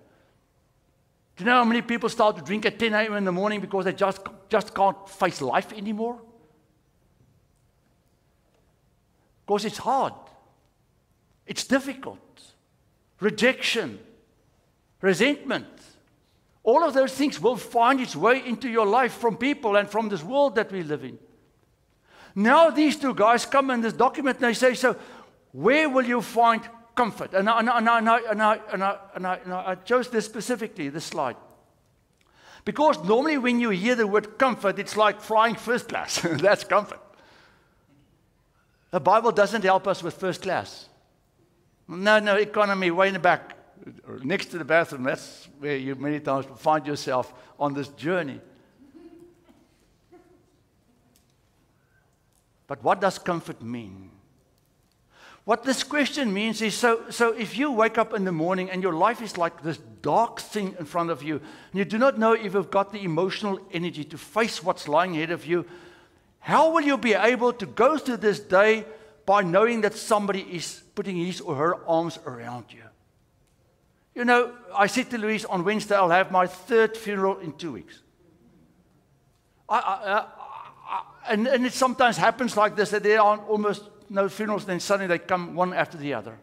Do 1.41 1.45
you 1.45 1.53
know 1.53 1.57
how 1.57 1.65
many 1.65 1.81
people 1.81 2.07
start 2.07 2.37
to 2.37 2.43
drink 2.43 2.67
at 2.67 2.77
10 2.77 2.93
a.m. 2.93 3.15
in 3.15 3.25
the 3.25 3.31
morning 3.31 3.61
because 3.61 3.85
they 3.85 3.93
just, 3.93 4.21
just 4.47 4.75
can't 4.75 5.09
face 5.09 5.41
life 5.41 5.73
anymore? 5.73 6.21
Because 9.43 9.65
it's 9.65 9.79
hard, 9.79 10.13
it's 11.47 11.63
difficult. 11.63 12.19
Rejection, 13.19 13.97
resentment, 15.01 15.65
all 16.61 16.83
of 16.83 16.93
those 16.93 17.11
things 17.11 17.41
will 17.41 17.57
find 17.57 17.99
its 17.99 18.15
way 18.15 18.45
into 18.45 18.69
your 18.69 18.85
life 18.85 19.13
from 19.13 19.35
people 19.35 19.77
and 19.77 19.89
from 19.89 20.09
this 20.09 20.21
world 20.21 20.53
that 20.53 20.71
we 20.71 20.83
live 20.83 21.03
in. 21.03 21.17
Now, 22.35 22.69
these 22.69 22.97
two 22.97 23.15
guys 23.15 23.47
come 23.47 23.71
in 23.71 23.81
this 23.81 23.93
document 23.93 24.37
and 24.37 24.45
they 24.45 24.53
say, 24.53 24.75
So, 24.75 24.95
where 25.53 25.89
will 25.89 26.05
you 26.05 26.21
find 26.21 26.61
comfort. 26.95 27.33
And 27.33 27.49
I, 27.49 27.59
and 27.59 27.69
I, 27.69 27.77
and 27.77 28.09
I, 28.09 28.17
and 28.19 28.41
I, 28.41 28.59
and 28.73 28.83
I, 29.27 29.39
and 29.45 29.53
I, 29.53 29.75
chose 29.75 30.09
this 30.09 30.25
specifically, 30.25 30.89
this 30.89 31.05
slide. 31.05 31.35
Because 32.63 33.03
normally 33.03 33.37
when 33.37 33.59
you 33.59 33.69
hear 33.71 33.95
the 33.95 34.05
word 34.05 34.37
comfort, 34.37 34.77
it's 34.77 34.95
like 34.95 35.21
flying 35.21 35.55
first 35.55 35.89
class. 35.89 36.21
That's 36.23 36.63
comfort. 36.63 36.99
The 38.91 38.99
Bible 38.99 39.31
doesn't 39.31 39.63
help 39.63 39.87
us 39.87 40.03
with 40.03 40.15
first 40.15 40.41
class. 40.41 40.89
No, 41.87 42.19
no, 42.19 42.35
economy, 42.35 42.91
way 42.91 43.07
in 43.07 43.13
the 43.13 43.19
back, 43.19 43.55
next 44.23 44.47
to 44.47 44.57
the 44.57 44.65
bathroom. 44.65 45.03
That's 45.03 45.47
where 45.59 45.77
you 45.77 45.95
many 45.95 46.19
times 46.19 46.45
find 46.57 46.85
yourself 46.85 47.33
on 47.59 47.73
this 47.73 47.87
journey. 47.89 48.39
But 52.67 52.83
what 52.83 53.01
does 53.01 53.19
comfort 53.19 53.61
mean? 53.61 54.09
What 55.43 55.63
this 55.63 55.83
question 55.83 56.33
means 56.33 56.61
is 56.61 56.75
so, 56.75 57.09
so 57.09 57.33
if 57.33 57.57
you 57.57 57.71
wake 57.71 57.97
up 57.97 58.13
in 58.13 58.25
the 58.25 58.31
morning 58.31 58.69
and 58.69 58.83
your 58.83 58.93
life 58.93 59.21
is 59.21 59.37
like 59.37 59.63
this 59.63 59.77
dark 60.01 60.39
thing 60.39 60.75
in 60.77 60.85
front 60.85 61.09
of 61.09 61.23
you, 61.23 61.37
and 61.37 61.79
you 61.79 61.85
do 61.85 61.97
not 61.97 62.19
know 62.19 62.33
if 62.33 62.53
you've 62.53 62.69
got 62.69 62.91
the 62.91 63.03
emotional 63.03 63.59
energy 63.71 64.03
to 64.03 64.17
face 64.17 64.63
what's 64.63 64.87
lying 64.87 65.15
ahead 65.15 65.31
of 65.31 65.45
you, 65.45 65.65
how 66.39 66.71
will 66.71 66.81
you 66.81 66.97
be 66.97 67.13
able 67.13 67.53
to 67.53 67.65
go 67.65 67.97
through 67.97 68.17
this 68.17 68.39
day 68.39 68.85
by 69.25 69.41
knowing 69.41 69.81
that 69.81 69.95
somebody 69.95 70.41
is 70.41 70.83
putting 70.95 71.15
his 71.15 71.41
or 71.41 71.55
her 71.55 71.75
arms 71.87 72.19
around 72.25 72.65
you? 72.69 72.83
You 74.13 74.25
know, 74.25 74.51
I 74.75 74.87
said 74.87 75.09
to 75.11 75.17
Louise 75.17 75.45
on 75.45 75.63
Wednesday, 75.63 75.95
I'll 75.95 76.09
have 76.09 76.31
my 76.31 76.45
third 76.45 76.97
funeral 76.97 77.39
in 77.39 77.53
two 77.53 77.71
weeks. 77.71 77.99
I, 79.69 79.77
I, 79.79 80.25
I, 80.89 81.03
and, 81.29 81.47
and 81.47 81.65
it 81.65 81.73
sometimes 81.73 82.17
happens 82.17 82.57
like 82.57 82.75
this 82.75 82.91
that 82.91 83.03
there 83.03 83.21
are 83.21 83.37
almost 83.37 83.83
no 84.11 84.29
funerals, 84.29 84.65
then 84.65 84.79
suddenly 84.79 85.07
they 85.07 85.19
come 85.19 85.55
one 85.55 85.73
after 85.73 85.97
the 85.97 86.13
other. 86.13 86.37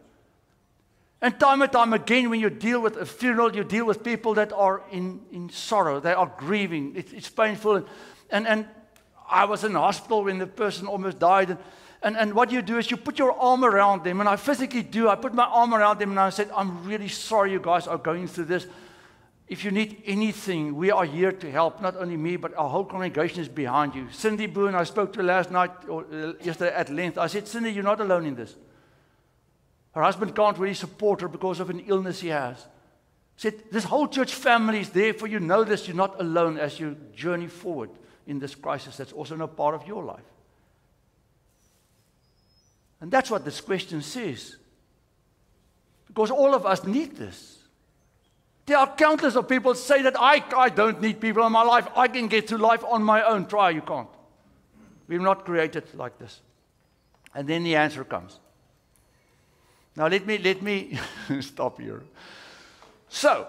And 1.21 1.39
time 1.39 1.61
and 1.61 1.71
time 1.71 1.93
again, 1.93 2.29
when 2.29 2.39
you 2.39 2.49
deal 2.49 2.81
with 2.81 2.95
a 2.95 3.05
funeral, 3.05 3.55
you 3.55 3.63
deal 3.63 3.85
with 3.85 4.03
people 4.03 4.33
that 4.35 4.53
are 4.53 4.81
in, 4.91 5.21
in 5.31 5.49
sorrow. 5.49 5.99
They 5.99 6.13
are 6.13 6.31
grieving. 6.37 6.95
It, 6.95 7.13
it's 7.13 7.29
painful. 7.29 7.75
And, 7.75 7.85
and, 8.29 8.47
and 8.47 8.67
I 9.29 9.45
was 9.45 9.63
in 9.63 9.73
the 9.73 9.79
hospital 9.79 10.23
when 10.23 10.37
the 10.39 10.47
person 10.47 10.87
almost 10.87 11.19
died. 11.19 11.49
And, 11.49 11.59
and, 12.01 12.17
and 12.17 12.33
what 12.33 12.51
you 12.51 12.61
do 12.61 12.77
is 12.77 12.89
you 12.89 12.95
put 12.95 13.19
your 13.19 13.37
arm 13.37 13.65
around 13.65 14.05
them. 14.05 14.21
And 14.21 14.29
I 14.29 14.37
physically 14.37 14.81
do. 14.81 15.09
I 15.09 15.15
put 15.15 15.33
my 15.33 15.43
arm 15.43 15.73
around 15.73 15.99
them 15.99 16.11
and 16.11 16.19
I 16.19 16.29
said, 16.29 16.49
I'm 16.55 16.85
really 16.85 17.09
sorry 17.09 17.51
you 17.51 17.59
guys 17.59 17.85
are 17.85 17.97
going 17.97 18.27
through 18.27 18.45
this. 18.45 18.65
If 19.49 19.65
you 19.65 19.71
need 19.71 20.03
anything, 20.05 20.75
we 20.75 20.91
are 20.91 21.05
here 21.05 21.31
to 21.31 21.51
help. 21.51 21.81
Not 21.81 21.97
only 21.97 22.17
me, 22.17 22.37
but 22.37 22.55
our 22.55 22.69
whole 22.69 22.85
congregation 22.85 23.41
is 23.41 23.49
behind 23.49 23.95
you. 23.95 24.07
Cindy 24.11 24.45
Boone, 24.45 24.75
I 24.75 24.83
spoke 24.83 25.11
to 25.13 25.23
last 25.23 25.49
night 25.49 25.71
or 25.89 26.05
uh, 26.13 26.33
yesterday 26.43 26.71
at 26.71 26.91
length. 26.91 27.17
I 27.17 27.25
said, 27.25 27.47
Cindy, 27.47 27.71
you're 27.71 27.83
not 27.83 27.99
alone 27.99 28.27
in 28.27 28.35
this. 28.35 28.55
Her 29.95 30.03
husband 30.03 30.35
can't 30.35 30.59
really 30.59 30.75
support 30.75 31.21
her 31.21 31.27
because 31.27 31.59
of 31.59 31.71
an 31.71 31.79
illness 31.87 32.21
he 32.21 32.27
has. 32.27 32.63
Said, 33.37 33.55
this 33.71 33.85
whole 33.85 34.07
church 34.07 34.35
family 34.35 34.81
is 34.81 34.91
there 34.91 35.15
for 35.15 35.25
you. 35.25 35.39
Know 35.39 35.63
this, 35.63 35.87
you're 35.87 35.97
not 35.97 36.21
alone 36.21 36.59
as 36.59 36.79
you 36.79 36.95
journey 37.15 37.47
forward 37.47 37.89
in 38.27 38.37
this 38.37 38.53
crisis 38.53 38.97
that's 38.97 39.13
also 39.13 39.35
not 39.35 39.57
part 39.57 39.73
of 39.73 39.87
your 39.87 40.03
life. 40.03 40.19
And 43.01 43.09
that's 43.09 43.31
what 43.31 43.45
this 43.45 43.61
question 43.61 44.03
says. 44.03 44.57
Because 46.05 46.29
all 46.29 46.53
of 46.53 46.67
us 46.67 46.83
need 46.83 47.15
this. 47.15 47.58
There 48.69 48.77
are 48.77 48.95
countless 48.95 49.35
of 49.35 49.49
people 49.49 49.73
say 49.73 50.03
that 50.03 50.15
I, 50.19 50.43
I 50.55 50.69
don't 50.69 51.01
need 51.01 51.19
people 51.19 51.43
in 51.43 51.51
my 51.51 51.63
life. 51.63 51.87
I 51.95 52.07
can 52.07 52.27
get 52.27 52.47
through 52.47 52.59
life 52.59 52.83
on 52.87 53.01
my 53.01 53.23
own. 53.23 53.47
Try, 53.47 53.71
you 53.71 53.81
can't. 53.81 54.07
We're 55.07 55.19
not 55.19 55.43
created 55.43 55.91
like 55.95 56.19
this. 56.19 56.39
And 57.33 57.47
then 57.47 57.63
the 57.63 57.75
answer 57.75 58.03
comes. 58.03 58.39
Now 59.95 60.05
let 60.05 60.27
me 60.27 60.37
let 60.37 60.61
me 60.61 60.99
stop 61.39 61.81
here. 61.81 62.03
So 63.07 63.47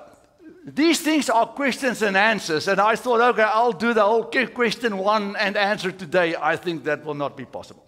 these 0.64 1.02
things 1.02 1.28
are 1.28 1.44
questions 1.44 2.00
and 2.00 2.16
answers, 2.16 2.66
and 2.66 2.80
I 2.80 2.96
thought, 2.96 3.20
okay, 3.20 3.42
I'll 3.42 3.72
do 3.72 3.92
the 3.92 4.02
whole 4.02 4.24
question 4.24 4.96
one 4.96 5.36
and 5.36 5.54
answer 5.54 5.92
today. 5.92 6.34
I 6.34 6.56
think 6.56 6.84
that 6.84 7.04
will 7.04 7.12
not 7.12 7.36
be 7.36 7.44
possible. 7.44 7.84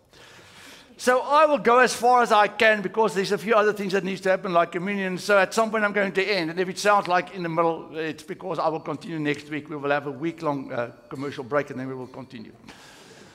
So 0.97 1.21
I 1.21 1.47
will 1.47 1.59
go 1.59 1.79
as 1.79 1.95
far 1.95 2.23
as 2.23 2.31
I 2.31 2.49
can 2.49 2.83
because 2.83 3.15
there's 3.15 3.33
a 3.33 3.39
few 3.39 3.55
other 3.55 3.73
things 3.73 3.93
that 3.93 4.05
needs 4.05 4.21
to 4.23 4.29
happen, 4.29 4.53
like 4.53 4.73
communion. 4.73 5.19
So 5.19 5.39
at 5.39 5.53
some 5.53 5.71
point 5.71 5.85
I'm 5.85 5.93
going 5.93 6.13
to 6.13 6.25
end. 6.25 6.51
And 6.51 6.61
if 6.61 6.69
it 6.69 6.79
sounds 6.79 7.09
like 7.09 7.35
in 7.35 7.43
the 7.43 7.49
middle, 7.49 7.97
it's 7.97 8.23
because 8.23 8.59
I 8.59 8.69
will 8.69 8.81
continue 8.81 9.19
next 9.19 9.51
week. 9.51 9.69
We 9.69 9.77
will 9.77 9.91
have 9.91 10.07
a 10.07 10.13
week-long 10.13 10.73
uh, 10.73 10.93
commercial 11.09 11.45
break, 11.45 11.71
and 11.71 11.81
then 11.81 11.89
we 11.89 11.95
will 11.95 12.07
continue. 12.07 12.53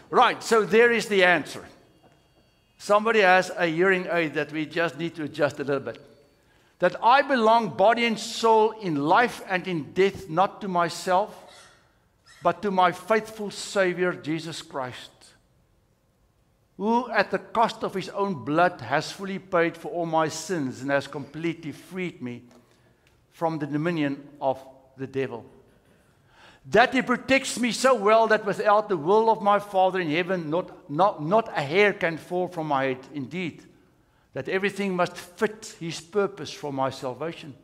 Right. 0.09 0.41
So 0.41 0.63
there 0.63 0.91
is 0.91 1.07
the 1.07 1.23
answer. 1.23 1.65
Somebody 2.77 3.21
has 3.21 3.51
a 3.57 3.65
hearing 3.65 4.07
aid 4.11 4.35
that 4.35 4.51
we 4.51 4.65
just 4.65 4.97
need 4.97 5.15
to 5.15 5.23
adjust 5.23 5.59
a 5.59 5.63
little 5.63 5.81
bit. 5.81 5.99
That 6.79 6.95
I 7.03 7.23
belong 7.23 7.69
body 7.69 8.05
and 8.05 8.19
soul 8.19 8.71
in 8.71 8.95
life 8.95 9.41
and 9.49 9.67
in 9.67 9.93
death, 9.93 10.29
not 10.29 10.61
to 10.61 10.67
myself, 10.67 11.35
but 12.43 12.61
to 12.61 12.71
my 12.71 12.91
faithful 12.91 13.49
Savior, 13.49 14.13
Jesus 14.13 14.61
Christ 14.61 15.16
who 16.77 17.10
at 17.10 17.31
the 17.31 17.39
cost 17.39 17.84
of 17.84 17.96
his 17.96 18.10
own 18.10 18.46
blood 18.46 18.79
has 18.81 19.12
fully 19.12 19.39
paid 19.39 19.75
for 19.75 19.89
all 19.89 20.05
my 20.05 20.27
sins 20.27 20.81
and 20.81 20.91
has 20.91 21.07
completely 21.07 21.72
freed 21.72 22.22
me 22.22 22.43
from 23.31 23.57
the 23.57 23.65
dominion 23.65 24.27
of 24.39 24.63
the 24.96 25.07
devil. 25.07 25.43
That 26.69 26.93
he 26.93 27.01
protects 27.01 27.60
me 27.60 27.72
so 27.72 27.96
well 27.96 28.27
that 28.27 28.46
without 28.46 28.89
the 28.89 28.98
will 28.98 29.29
of 29.29 29.41
my 29.41 29.57
Father 29.57 30.00
in 30.00 30.12
heaven, 30.12 30.50
not, 30.50 30.89
not, 30.89 31.24
not 31.24 31.50
a 31.57 31.62
hair 31.62 31.93
can 31.93 32.17
fall 32.17 32.48
from 32.48 32.67
my 32.67 32.86
head. 32.86 33.00
Indeed, 33.13 33.63
that 34.34 34.50
everything 34.50 34.96
must 34.96 35.15
fit 35.15 35.75
his 35.79 36.01
purpose 36.01 36.51
for 36.51 36.72
my 36.72 36.89
salvation. 36.89 37.55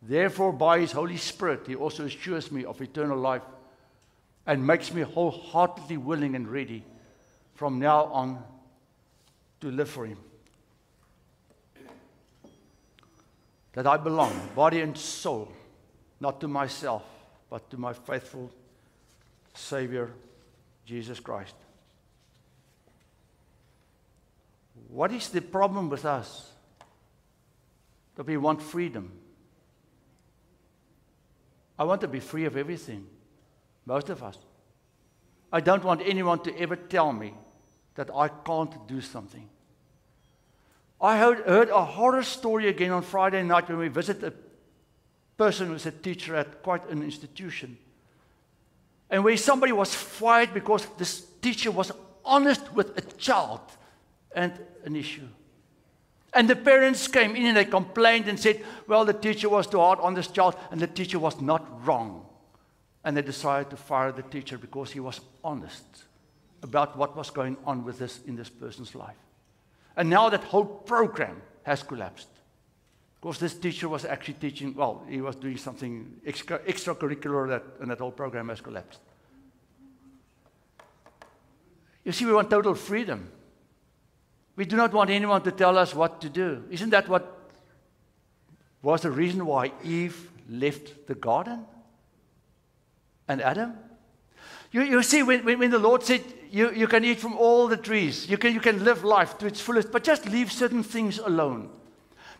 Therefore, 0.00 0.52
by 0.52 0.78
his 0.80 0.92
Holy 0.92 1.16
Spirit, 1.16 1.66
he 1.66 1.74
also 1.74 2.04
assures 2.04 2.52
me 2.52 2.64
of 2.64 2.80
eternal 2.80 3.18
life 3.18 3.42
and 4.46 4.66
makes 4.66 4.94
me 4.94 5.02
wholeheartedly 5.02 5.96
willing 5.96 6.36
and 6.36 6.48
ready 6.48 6.84
from 7.56 7.78
now 7.78 8.04
on 8.04 8.42
to 9.60 9.70
live 9.70 9.88
for 9.88 10.06
Him. 10.06 10.18
That 13.72 13.86
I 13.86 13.96
belong, 13.96 14.32
body 14.54 14.80
and 14.80 14.96
soul, 14.96 15.50
not 16.20 16.40
to 16.42 16.48
myself, 16.48 17.02
but 17.50 17.68
to 17.70 17.78
my 17.78 17.92
faithful 17.92 18.50
Savior, 19.54 20.10
Jesus 20.84 21.18
Christ. 21.18 21.54
What 24.88 25.12
is 25.12 25.28
the 25.30 25.40
problem 25.40 25.88
with 25.88 26.04
us? 26.04 26.52
That 28.14 28.26
we 28.26 28.36
want 28.36 28.62
freedom. 28.62 29.12
I 31.78 31.84
want 31.84 32.00
to 32.02 32.08
be 32.08 32.20
free 32.20 32.44
of 32.44 32.56
everything, 32.56 33.06
most 33.84 34.08
of 34.08 34.22
us. 34.22 34.38
I 35.52 35.60
don't 35.60 35.84
want 35.84 36.02
anyone 36.04 36.40
to 36.40 36.58
ever 36.58 36.76
tell 36.76 37.12
me 37.12 37.34
that 37.96 38.10
I 38.14 38.28
can't 38.28 38.86
do 38.86 39.00
something. 39.00 39.48
I 41.00 41.18
heard, 41.18 41.68
a 41.68 41.84
horror 41.84 42.22
story 42.22 42.68
again 42.68 42.90
on 42.90 43.02
Friday 43.02 43.42
night 43.42 43.68
when 43.68 43.78
we 43.78 43.88
visited 43.88 44.32
a 44.32 44.32
person 45.36 45.68
who's 45.68 45.84
a 45.84 45.90
teacher 45.90 46.34
at 46.36 46.62
quite 46.62 46.88
an 46.88 47.02
institution. 47.02 47.76
And 49.10 49.22
where 49.22 49.36
somebody 49.36 49.72
was 49.72 49.94
fired 49.94 50.54
because 50.54 50.86
this 50.96 51.26
teacher 51.42 51.70
was 51.70 51.92
honest 52.24 52.72
with 52.72 52.96
a 52.96 53.02
child 53.18 53.60
and 54.34 54.52
an 54.84 54.96
issue. 54.96 55.28
And 56.32 56.48
the 56.48 56.56
parents 56.56 57.08
came 57.08 57.36
in 57.36 57.46
and 57.46 57.56
they 57.56 57.64
complained 57.64 58.28
and 58.28 58.38
said, 58.38 58.62
Well, 58.86 59.04
the 59.04 59.12
teacher 59.12 59.48
was 59.48 59.66
too 59.66 59.78
hard 59.78 60.00
on 60.00 60.14
this 60.14 60.28
child, 60.28 60.56
and 60.70 60.80
the 60.80 60.86
teacher 60.86 61.18
was 61.18 61.40
not 61.40 61.86
wrong. 61.86 62.26
And 63.04 63.16
they 63.16 63.22
decided 63.22 63.70
to 63.70 63.76
fire 63.76 64.12
the 64.12 64.22
teacher 64.22 64.58
because 64.58 64.90
he 64.90 65.00
was 65.00 65.20
honest 65.44 66.05
about 66.62 66.96
what 66.96 67.16
was 67.16 67.30
going 67.30 67.56
on 67.64 67.84
with 67.84 67.98
this 67.98 68.20
in 68.26 68.36
this 68.36 68.48
person's 68.48 68.94
life. 68.94 69.16
And 69.96 70.10
now 70.10 70.28
that 70.28 70.44
whole 70.44 70.64
program 70.64 71.42
has 71.62 71.82
collapsed. 71.82 72.28
Because 73.20 73.38
this 73.38 73.54
teacher 73.54 73.88
was 73.88 74.04
actually 74.04 74.34
teaching, 74.34 74.74
well, 74.74 75.02
he 75.08 75.20
was 75.20 75.36
doing 75.36 75.56
something 75.56 76.20
extra, 76.24 76.58
extracurricular 76.60 77.48
that, 77.48 77.64
and 77.80 77.90
that 77.90 77.98
whole 77.98 78.12
program 78.12 78.48
has 78.50 78.60
collapsed. 78.60 79.00
You 82.04 82.12
see, 82.12 82.24
we 82.24 82.32
want 82.32 82.50
total 82.50 82.74
freedom. 82.74 83.30
We 84.54 84.64
do 84.64 84.76
not 84.76 84.92
want 84.92 85.10
anyone 85.10 85.42
to 85.42 85.50
tell 85.50 85.76
us 85.76 85.94
what 85.94 86.20
to 86.20 86.28
do. 86.28 86.64
Isn't 86.70 86.90
that 86.90 87.08
what 87.08 87.50
was 88.80 89.02
the 89.02 89.10
reason 89.10 89.44
why 89.44 89.72
Eve 89.82 90.30
left 90.48 91.08
the 91.08 91.14
garden? 91.14 91.64
And 93.26 93.42
Adam? 93.42 93.74
You, 94.70 94.82
you 94.82 95.02
see, 95.02 95.22
when, 95.22 95.42
when 95.42 95.70
the 95.70 95.78
Lord 95.78 96.04
said, 96.04 96.22
you, 96.50 96.72
you 96.72 96.86
can 96.86 97.04
eat 97.04 97.20
from 97.20 97.34
all 97.34 97.68
the 97.68 97.76
trees, 97.76 98.28
you 98.28 98.38
can, 98.38 98.54
you 98.54 98.60
can 98.60 98.84
live 98.84 99.04
life 99.04 99.38
to 99.38 99.46
its 99.46 99.60
fullest, 99.60 99.92
but 99.92 100.04
just 100.04 100.26
leave 100.28 100.52
certain 100.52 100.82
things 100.82 101.18
alone. 101.18 101.70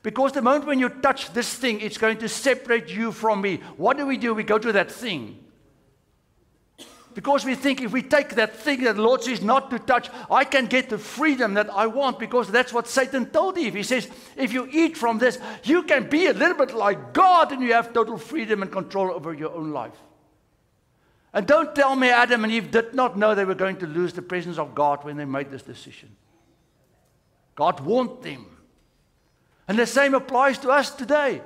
Because 0.02 0.32
the 0.32 0.42
moment 0.42 0.66
when 0.66 0.78
you 0.78 0.88
touch 0.88 1.32
this 1.32 1.52
thing, 1.54 1.80
it's 1.80 1.98
going 1.98 2.18
to 2.18 2.28
separate 2.28 2.88
you 2.88 3.10
from 3.10 3.40
me. 3.40 3.56
What 3.76 3.96
do 3.96 4.06
we 4.06 4.16
do? 4.16 4.34
We 4.34 4.44
go 4.44 4.58
to 4.58 4.72
that 4.72 4.90
thing. 4.90 5.42
Because 7.12 7.46
we 7.46 7.54
think 7.54 7.80
if 7.80 7.92
we 7.92 8.02
take 8.02 8.34
that 8.34 8.54
thing 8.54 8.84
that 8.84 8.96
the 8.96 9.02
Lord 9.02 9.22
says 9.22 9.40
not 9.40 9.70
to 9.70 9.78
touch, 9.78 10.10
I 10.30 10.44
can 10.44 10.66
get 10.66 10.90
the 10.90 10.98
freedom 10.98 11.54
that 11.54 11.70
I 11.70 11.86
want 11.86 12.18
because 12.18 12.48
that's 12.48 12.74
what 12.74 12.86
Satan 12.86 13.30
told 13.30 13.56
Eve. 13.56 13.74
He 13.74 13.82
says, 13.82 14.06
if 14.36 14.52
you 14.52 14.68
eat 14.70 14.98
from 14.98 15.18
this, 15.18 15.38
you 15.64 15.82
can 15.82 16.10
be 16.10 16.26
a 16.26 16.34
little 16.34 16.58
bit 16.58 16.74
like 16.74 17.14
God 17.14 17.52
and 17.52 17.62
you 17.62 17.72
have 17.72 17.94
total 17.94 18.18
freedom 18.18 18.60
and 18.60 18.70
control 18.70 19.10
over 19.10 19.32
your 19.32 19.54
own 19.54 19.72
life. 19.72 19.96
And 21.36 21.46
don't 21.46 21.74
tell 21.74 21.94
me 21.94 22.08
Adam 22.08 22.44
and 22.44 22.52
Eve 22.52 22.70
did 22.70 22.94
not 22.94 23.18
know 23.18 23.34
they 23.34 23.44
were 23.44 23.54
going 23.54 23.76
to 23.76 23.86
lose 23.86 24.14
the 24.14 24.22
presence 24.22 24.56
of 24.56 24.74
God 24.74 25.04
when 25.04 25.18
they 25.18 25.26
made 25.26 25.50
this 25.50 25.60
decision. 25.60 26.16
God 27.54 27.80
warned 27.80 28.22
them. 28.22 28.46
And 29.68 29.78
the 29.78 29.86
same 29.86 30.14
applies 30.14 30.56
to 30.60 30.70
us 30.70 30.90
today. 30.90 31.42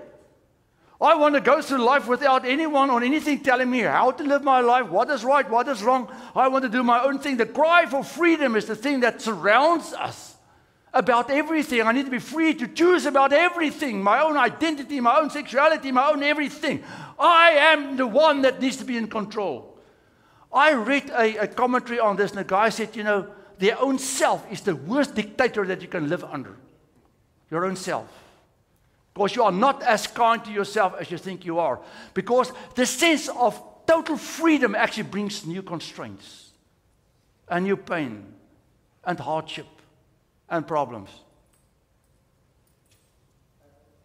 I 1.01 1.17
want 1.17 1.35
to 1.35 1.41
go 1.41 1.61
through 1.61 1.79
life 1.85 2.07
without 2.07 2.45
anyone 2.45 2.89
or 2.89 3.03
anything 3.03 3.41
telling 3.41 3.69
me 3.69 3.81
how 3.81 4.13
to 4.13 4.23
live 4.23 4.45
my 4.45 4.61
life, 4.61 4.89
what 4.89 5.11
is 5.11 5.25
right, 5.25 5.51
what 5.51 5.67
is 5.67 5.83
wrong. 5.83 6.09
I 6.37 6.47
want 6.47 6.63
to 6.63 6.69
do 6.69 6.85
my 6.85 7.03
own 7.03 7.19
thing. 7.19 7.37
The 7.37 7.47
cry 7.47 7.87
for 7.87 8.05
freedom 8.05 8.55
is 8.55 8.67
the 8.67 8.77
thing 8.77 9.01
that 9.01 9.21
surrounds 9.21 9.93
us 9.95 10.37
about 10.95 11.33
everything. 11.33 11.83
I 11.83 11.91
need 11.91 12.05
to 12.05 12.13
be 12.13 12.21
free 12.21 12.55
to 12.55 12.69
choose 12.69 13.07
about 13.07 13.33
everything 13.33 14.05
my 14.05 14.23
own 14.23 14.37
identity, 14.37 15.01
my 15.01 15.19
own 15.19 15.31
sexuality, 15.31 15.91
my 15.91 16.11
own 16.11 16.23
everything. 16.23 16.85
I 17.19 17.51
am 17.51 17.97
the 17.97 18.07
one 18.07 18.43
that 18.43 18.61
needs 18.61 18.77
to 18.77 18.85
be 18.85 18.97
in 18.97 19.09
control. 19.09 19.70
I 20.53 20.73
read 20.73 21.11
a, 21.11 21.43
a 21.43 21.47
commentary 21.47 22.01
on 22.01 22.17
this, 22.17 22.31
and 22.31 22.41
the 22.41 22.45
guy 22.45 22.71
said, 22.71 22.97
You 22.97 23.05
know, 23.05 23.29
their 23.59 23.81
own 23.81 23.99
self 23.99 24.51
is 24.51 24.63
the 24.63 24.75
worst 24.75 25.15
dictator 25.15 25.67
that 25.67 25.83
you 25.83 25.89
can 25.89 26.09
live 26.09 26.25
under. 26.25 26.57
Your 27.51 27.65
own 27.67 27.77
self. 27.77 28.09
Because 29.15 29.37
you 29.37 29.43
are 29.43 29.53
not 29.53 29.83
as 29.83 30.07
kind 30.07 30.45
to 30.45 30.51
yourself 30.51 30.95
as 30.99 31.11
you 31.11 31.19
think 31.19 31.45
you 31.45 31.59
are. 31.59 31.81
Because 32.15 32.53
the 32.75 32.87
sense 32.87 33.29
of 33.29 33.61
total 33.87 34.17
freedom 34.17 34.75
actually 34.75 35.05
brings 35.05 35.45
new 35.45 35.63
constraints 35.63 36.51
and 37.49 37.65
new 37.65 37.77
pain 37.77 38.25
and 39.05 39.19
hardship 39.19 39.67
and 40.49 40.67
problems. 40.67 41.11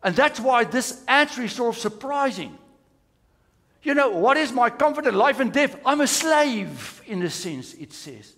And 0.04 0.16
that's 0.16 0.40
why 0.40 0.64
this 0.64 1.04
answer 1.08 1.44
is 1.44 1.54
sort 1.54 1.76
of 1.76 1.82
surprising. 1.82 2.58
You 3.86 3.94
know, 3.94 4.10
what 4.10 4.36
is 4.36 4.52
my 4.52 4.72
comfort 4.72 5.06
in 5.06 5.14
life 5.14 5.40
and 5.40 5.54
death? 5.54 5.80
I'm 5.86 6.02
a 6.02 6.08
slave, 6.08 7.04
in 7.06 7.22
a 7.22 7.30
sense, 7.30 7.76
it 7.76 7.94
says. 7.94 8.34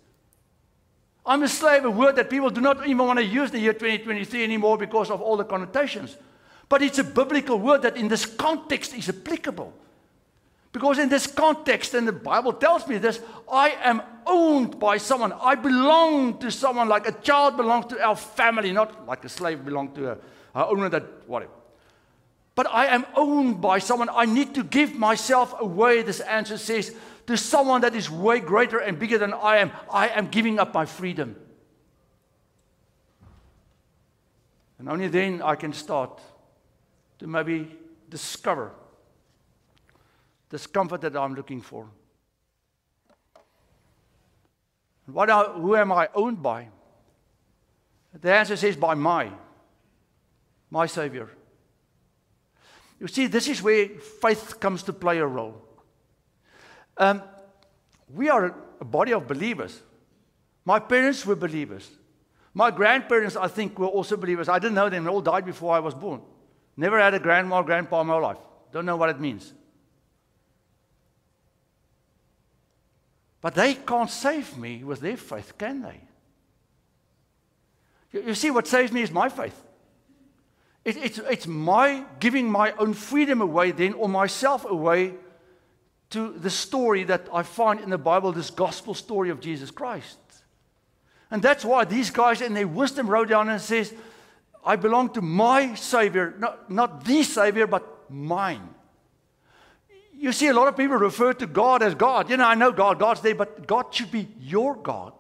I'm 1.26 1.42
a 1.42 1.48
slave, 1.48 1.86
a 1.86 1.90
word 1.90 2.18
that 2.18 2.30
people 2.30 2.50
do 2.50 2.60
not 2.60 2.86
even 2.86 3.08
want 3.08 3.20
to 3.20 3.26
use 3.26 3.50
in 3.52 3.54
the 3.54 3.60
year 3.60 3.72
2023 3.72 4.44
anymore 4.44 4.78
because 4.78 5.10
of 5.10 5.22
all 5.22 5.38
the 5.38 5.46
connotations. 5.46 6.18
But 6.68 6.82
it's 6.82 7.00
a 7.00 7.04
biblical 7.04 7.58
word 7.60 7.84
that 7.84 7.96
in 7.96 8.10
this 8.10 8.26
context 8.26 8.94
is 8.94 9.08
applicable. 9.08 9.74
Because 10.74 11.00
in 11.00 11.08
this 11.08 11.28
context, 11.28 11.94
and 11.94 12.06
the 12.06 12.12
Bible 12.12 12.52
tells 12.52 12.86
me 12.86 12.98
this, 12.98 13.22
I 13.50 13.70
am 13.70 14.02
owned 14.26 14.78
by 14.78 14.98
someone. 14.98 15.32
I 15.32 15.56
belong 15.56 16.40
to 16.40 16.52
someone 16.52 16.90
like 16.90 17.08
a 17.08 17.14
child 17.14 17.56
belongs 17.56 17.86
to 17.86 18.02
our 18.04 18.18
family, 18.18 18.74
not 18.74 19.08
like 19.08 19.24
a 19.24 19.30
slave 19.30 19.64
belongs 19.64 19.96
to 19.96 20.12
a, 20.12 20.18
a 20.56 20.68
owner 20.68 20.90
that, 20.90 21.26
whatever. 21.26 21.54
But 22.58 22.74
I 22.74 22.88
am 22.88 23.06
owned 23.16 23.62
by 23.62 23.78
someone. 23.78 24.10
I 24.12 24.26
need 24.26 24.56
to 24.56 24.64
give 24.64 24.96
myself 24.96 25.54
away, 25.62 26.02
this 26.02 26.22
answer 26.22 26.58
says, 26.58 26.92
to 27.28 27.38
someone 27.38 27.82
that 27.82 27.94
is 27.94 28.10
way 28.10 28.40
greater 28.40 28.80
and 28.80 28.98
bigger 28.98 29.20
than 29.20 29.32
I 29.32 29.58
am. 29.58 29.72
I 29.92 30.08
am 30.08 30.30
giving 30.30 30.58
up 30.58 30.74
my 30.74 30.88
freedom. 30.88 31.36
And 34.80 34.90
only 34.90 35.08
then 35.08 35.44
I 35.44 35.54
can 35.54 35.72
start 35.72 36.20
to 37.20 37.28
maybe 37.28 37.76
discover 38.10 38.72
this 40.50 40.66
comfort 40.66 41.02
that 41.02 41.16
I'm 41.16 41.36
looking 41.36 41.62
for. 41.62 41.88
What 45.06 45.30
are, 45.30 45.54
who 45.54 45.76
am 45.76 45.92
I 45.92 46.10
owned 46.16 46.42
by? 46.42 46.70
The 48.20 48.34
answer 48.34 48.56
says 48.56 48.76
by 48.76 48.96
my, 48.96 49.30
my 50.72 50.88
Savior. 50.88 51.30
You 53.00 53.08
see, 53.08 53.28
this 53.28 53.48
is 53.48 53.62
where 53.62 53.88
faith 53.88 54.60
comes 54.60 54.84
to 54.84 54.94
play 54.94 55.20
a 55.20 55.26
role. 55.26 55.62
Um, 56.98 57.22
we 58.14 58.30
are 58.30 58.56
a 58.80 58.86
body 58.86 59.14
of 59.14 59.28
believers. 59.28 59.82
My 60.66 60.80
parents 60.80 61.26
were 61.26 61.36
believers. 61.36 61.90
My 62.54 62.72
grandparents, 62.72 63.36
I 63.36 63.48
think, 63.48 63.78
were 63.78 63.88
also 63.88 64.18
believers. 64.18 64.50
I 64.50 64.58
didn't 64.58 64.76
know 64.76 64.90
them, 64.90 65.04
they 65.04 65.10
all 65.10 65.22
died 65.22 65.46
before 65.46 65.76
I 65.76 65.80
was 65.80 65.94
born. 65.94 66.22
Never 66.76 67.00
had 67.00 67.14
a 67.14 67.20
grandma 67.20 67.58
or 67.58 67.64
grandpa 67.64 68.02
in 68.02 68.08
my 68.08 68.18
life. 68.18 68.38
Don't 68.72 68.86
know 68.86 68.98
what 68.98 69.10
it 69.10 69.20
means. 69.20 69.54
But 73.42 73.56
they 73.56 73.76
can't 73.76 74.10
save 74.10 74.58
me 74.58 74.84
with 74.84 75.00
their 75.00 75.18
faith, 75.18 75.58
can 75.58 75.82
they? 75.82 76.02
You, 78.12 78.24
you 78.28 78.34
see, 78.34 78.52
what 78.52 78.68
saves 78.68 78.92
me 78.92 79.02
is 79.02 79.12
my 79.12 79.30
faith. 79.30 79.64
It, 80.88 80.96
it's, 80.96 81.18
it's 81.18 81.48
my 81.48 82.06
giving 82.22 82.50
my 82.50 82.72
own 82.80 82.94
freedom 82.94 83.42
away, 83.42 83.72
then, 83.72 83.92
or 83.92 84.08
myself 84.08 84.64
away 84.64 85.16
to 86.12 86.32
the 86.32 86.50
story 86.50 87.04
that 87.04 87.28
I 87.34 87.44
find 87.44 87.82
in 87.82 87.90
the 87.90 87.98
Bible, 87.98 88.32
this 88.32 88.50
gospel 88.50 88.94
story 88.94 89.30
of 89.30 89.42
Jesus 89.42 89.70
Christ. 89.70 90.18
And 91.30 91.42
that's 91.42 91.66
why 91.66 91.84
these 91.84 92.10
guys 92.10 92.40
in 92.40 92.54
their 92.54 92.70
wisdom 92.70 93.10
wrote 93.10 93.28
down 93.28 93.50
and 93.50 93.60
says, 93.60 93.94
I 94.66 94.78
belong 94.78 95.10
to 95.16 95.22
my 95.22 95.76
Savior, 95.76 96.34
not, 96.40 96.72
not 96.72 97.04
the 97.04 97.22
Savior, 97.24 97.68
but 97.68 98.10
mine. 98.10 98.70
You 100.14 100.32
see, 100.32 100.48
a 100.48 100.54
lot 100.54 100.70
of 100.70 100.78
people 100.78 100.96
refer 100.96 101.34
to 101.34 101.48
God 101.48 101.84
as 101.84 101.96
God. 101.96 102.30
You 102.30 102.38
know, 102.38 102.46
I 102.46 102.56
know 102.56 102.72
God, 102.72 102.98
God's 102.98 103.20
there, 103.20 103.36
but 103.36 103.68
God 103.68 103.94
should 103.94 104.10
be 104.10 104.30
your 104.40 104.74
God. 104.74 105.12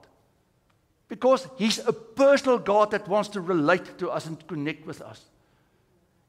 Because 1.09 1.45
He's 1.57 1.85
a 1.85 1.91
personal 1.91 2.57
God 2.57 2.91
that 2.91 3.05
wants 3.09 3.27
to 3.29 3.41
relate 3.41 3.97
to 3.97 4.09
us 4.09 4.27
and 4.27 4.47
connect 4.47 4.87
with 4.87 5.01
us. 5.01 5.25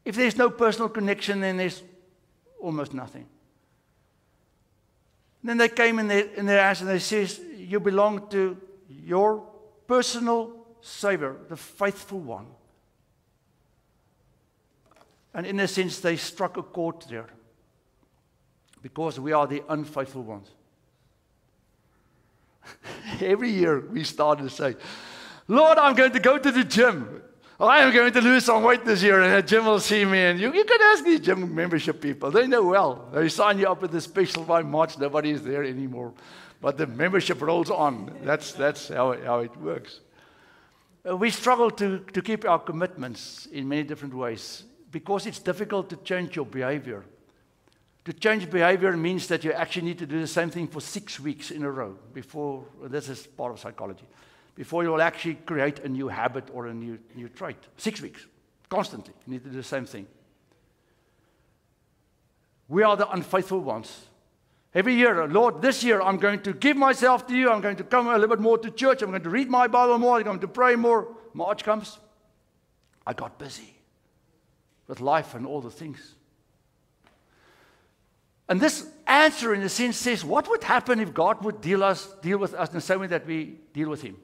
If 0.08 0.16
there's 0.16 0.38
no 0.38 0.48
personal 0.48 0.88
connection, 0.88 1.40
then 1.42 1.58
there's 1.58 1.82
almost 2.62 2.94
nothing. 2.94 3.26
then 5.44 5.58
they 5.58 5.68
came 5.68 5.98
in 5.98 6.08
their, 6.08 6.24
in 6.34 6.46
their 6.46 6.66
and 6.66 6.88
they 6.88 6.98
says, 6.98 7.38
You 7.58 7.78
belong 7.78 8.26
to 8.30 8.56
your 8.88 9.46
personal 9.86 10.64
Savior, 10.80 11.36
the 11.50 11.58
faithful 11.58 12.20
one. 12.20 12.46
And 15.34 15.46
in 15.46 15.60
a 15.60 15.68
sense, 15.68 16.00
they 16.00 16.16
struck 16.16 16.56
a 16.56 16.62
chord 16.62 17.02
there 17.10 17.28
because 18.80 19.20
we 19.20 19.32
are 19.32 19.46
the 19.46 19.62
unfaithful 19.68 20.22
ones. 20.22 20.48
Every 23.20 23.50
year 23.50 23.80
we 23.80 24.04
start 24.04 24.38
to 24.38 24.48
say, 24.48 24.74
Lord, 25.48 25.76
I'm 25.76 25.94
going 25.94 26.12
to 26.12 26.20
go 26.20 26.38
to 26.38 26.50
the 26.50 26.64
gym. 26.64 27.20
I 27.60 27.78
am 27.80 27.92
going 27.92 28.12
to 28.12 28.20
lose 28.20 28.44
some 28.44 28.62
weight 28.62 28.84
this 28.84 29.02
year, 29.02 29.20
and 29.20 29.48
gym 29.48 29.66
will 29.66 29.80
see 29.80 30.04
me. 30.04 30.18
And 30.18 30.38
you, 30.38 30.54
you 30.54 30.64
can 30.64 30.80
ask 30.80 31.04
these 31.04 31.18
gym 31.18 31.52
membership 31.52 32.00
people. 32.00 32.30
They 32.30 32.46
know 32.46 32.62
well. 32.62 33.08
They 33.12 33.28
sign 33.28 33.58
you 33.58 33.66
up 33.66 33.82
with 33.82 33.92
a 33.96 34.00
special 34.00 34.44
by 34.44 34.62
March. 34.62 34.96
Nobody 34.96 35.32
is 35.32 35.42
there 35.42 35.64
anymore. 35.64 36.12
But 36.60 36.76
the 36.76 36.86
membership 36.86 37.40
rolls 37.42 37.68
on. 37.68 38.16
That's, 38.22 38.52
that's 38.52 38.88
how, 38.88 39.20
how 39.24 39.40
it 39.40 39.56
works. 39.56 40.00
Uh, 41.08 41.16
we 41.16 41.30
struggle 41.30 41.70
to, 41.72 41.98
to 41.98 42.22
keep 42.22 42.44
our 42.44 42.60
commitments 42.60 43.46
in 43.46 43.68
many 43.68 43.82
different 43.82 44.14
ways 44.14 44.62
because 44.92 45.26
it's 45.26 45.40
difficult 45.40 45.90
to 45.90 45.96
change 45.96 46.36
your 46.36 46.46
behavior. 46.46 47.04
To 48.04 48.12
change 48.12 48.48
behavior 48.48 48.96
means 48.96 49.26
that 49.26 49.42
you 49.42 49.52
actually 49.52 49.86
need 49.86 49.98
to 49.98 50.06
do 50.06 50.20
the 50.20 50.28
same 50.28 50.50
thing 50.50 50.68
for 50.68 50.80
six 50.80 51.18
weeks 51.18 51.50
in 51.50 51.64
a 51.64 51.70
row 51.70 51.96
before, 52.14 52.64
this 52.84 53.08
is 53.08 53.26
part 53.26 53.52
of 53.52 53.60
psychology, 53.60 54.04
before 54.58 54.82
you 54.82 54.90
will 54.90 55.00
actually 55.00 55.36
create 55.46 55.78
a 55.84 55.88
new 55.88 56.08
habit 56.08 56.48
or 56.52 56.66
a 56.66 56.74
new, 56.74 56.98
new 57.14 57.28
trait. 57.28 57.56
Six 57.76 58.02
weeks, 58.02 58.26
constantly. 58.68 59.14
You 59.24 59.34
need 59.34 59.44
to 59.44 59.50
do 59.50 59.56
the 59.56 59.62
same 59.62 59.86
thing. 59.86 60.08
We 62.66 62.82
are 62.82 62.96
the 62.96 63.08
unfaithful 63.08 63.60
ones. 63.60 64.06
Every 64.74 64.94
year, 64.94 65.28
Lord, 65.28 65.62
this 65.62 65.84
year 65.84 66.02
I'm 66.02 66.16
going 66.16 66.42
to 66.42 66.52
give 66.52 66.76
myself 66.76 67.24
to 67.28 67.36
you. 67.36 67.50
I'm 67.50 67.60
going 67.60 67.76
to 67.76 67.84
come 67.84 68.08
a 68.08 68.14
little 68.14 68.28
bit 68.28 68.40
more 68.40 68.58
to 68.58 68.70
church. 68.72 69.00
I'm 69.00 69.10
going 69.10 69.22
to 69.22 69.30
read 69.30 69.48
my 69.48 69.68
Bible 69.68 69.96
more. 69.96 70.16
I'm 70.16 70.24
going 70.24 70.40
to 70.40 70.48
pray 70.48 70.74
more. 70.74 71.06
March 71.34 71.62
comes. 71.62 71.96
I 73.06 73.12
got 73.12 73.38
busy 73.38 73.76
with 74.88 75.00
life 75.00 75.36
and 75.36 75.46
all 75.46 75.60
the 75.60 75.70
things. 75.70 76.16
And 78.48 78.60
this 78.60 78.88
answer, 79.06 79.54
in 79.54 79.62
a 79.62 79.68
sense, 79.68 79.96
says 79.96 80.24
what 80.24 80.50
would 80.50 80.64
happen 80.64 80.98
if 80.98 81.14
God 81.14 81.44
would 81.44 81.60
deal, 81.60 81.84
us, 81.84 82.12
deal 82.22 82.38
with 82.38 82.54
us 82.54 82.70
in 82.70 82.74
the 82.74 82.80
same 82.80 82.98
way 82.98 83.06
that 83.06 83.24
we 83.24 83.54
deal 83.72 83.88
with 83.88 84.02
Him? 84.02 84.16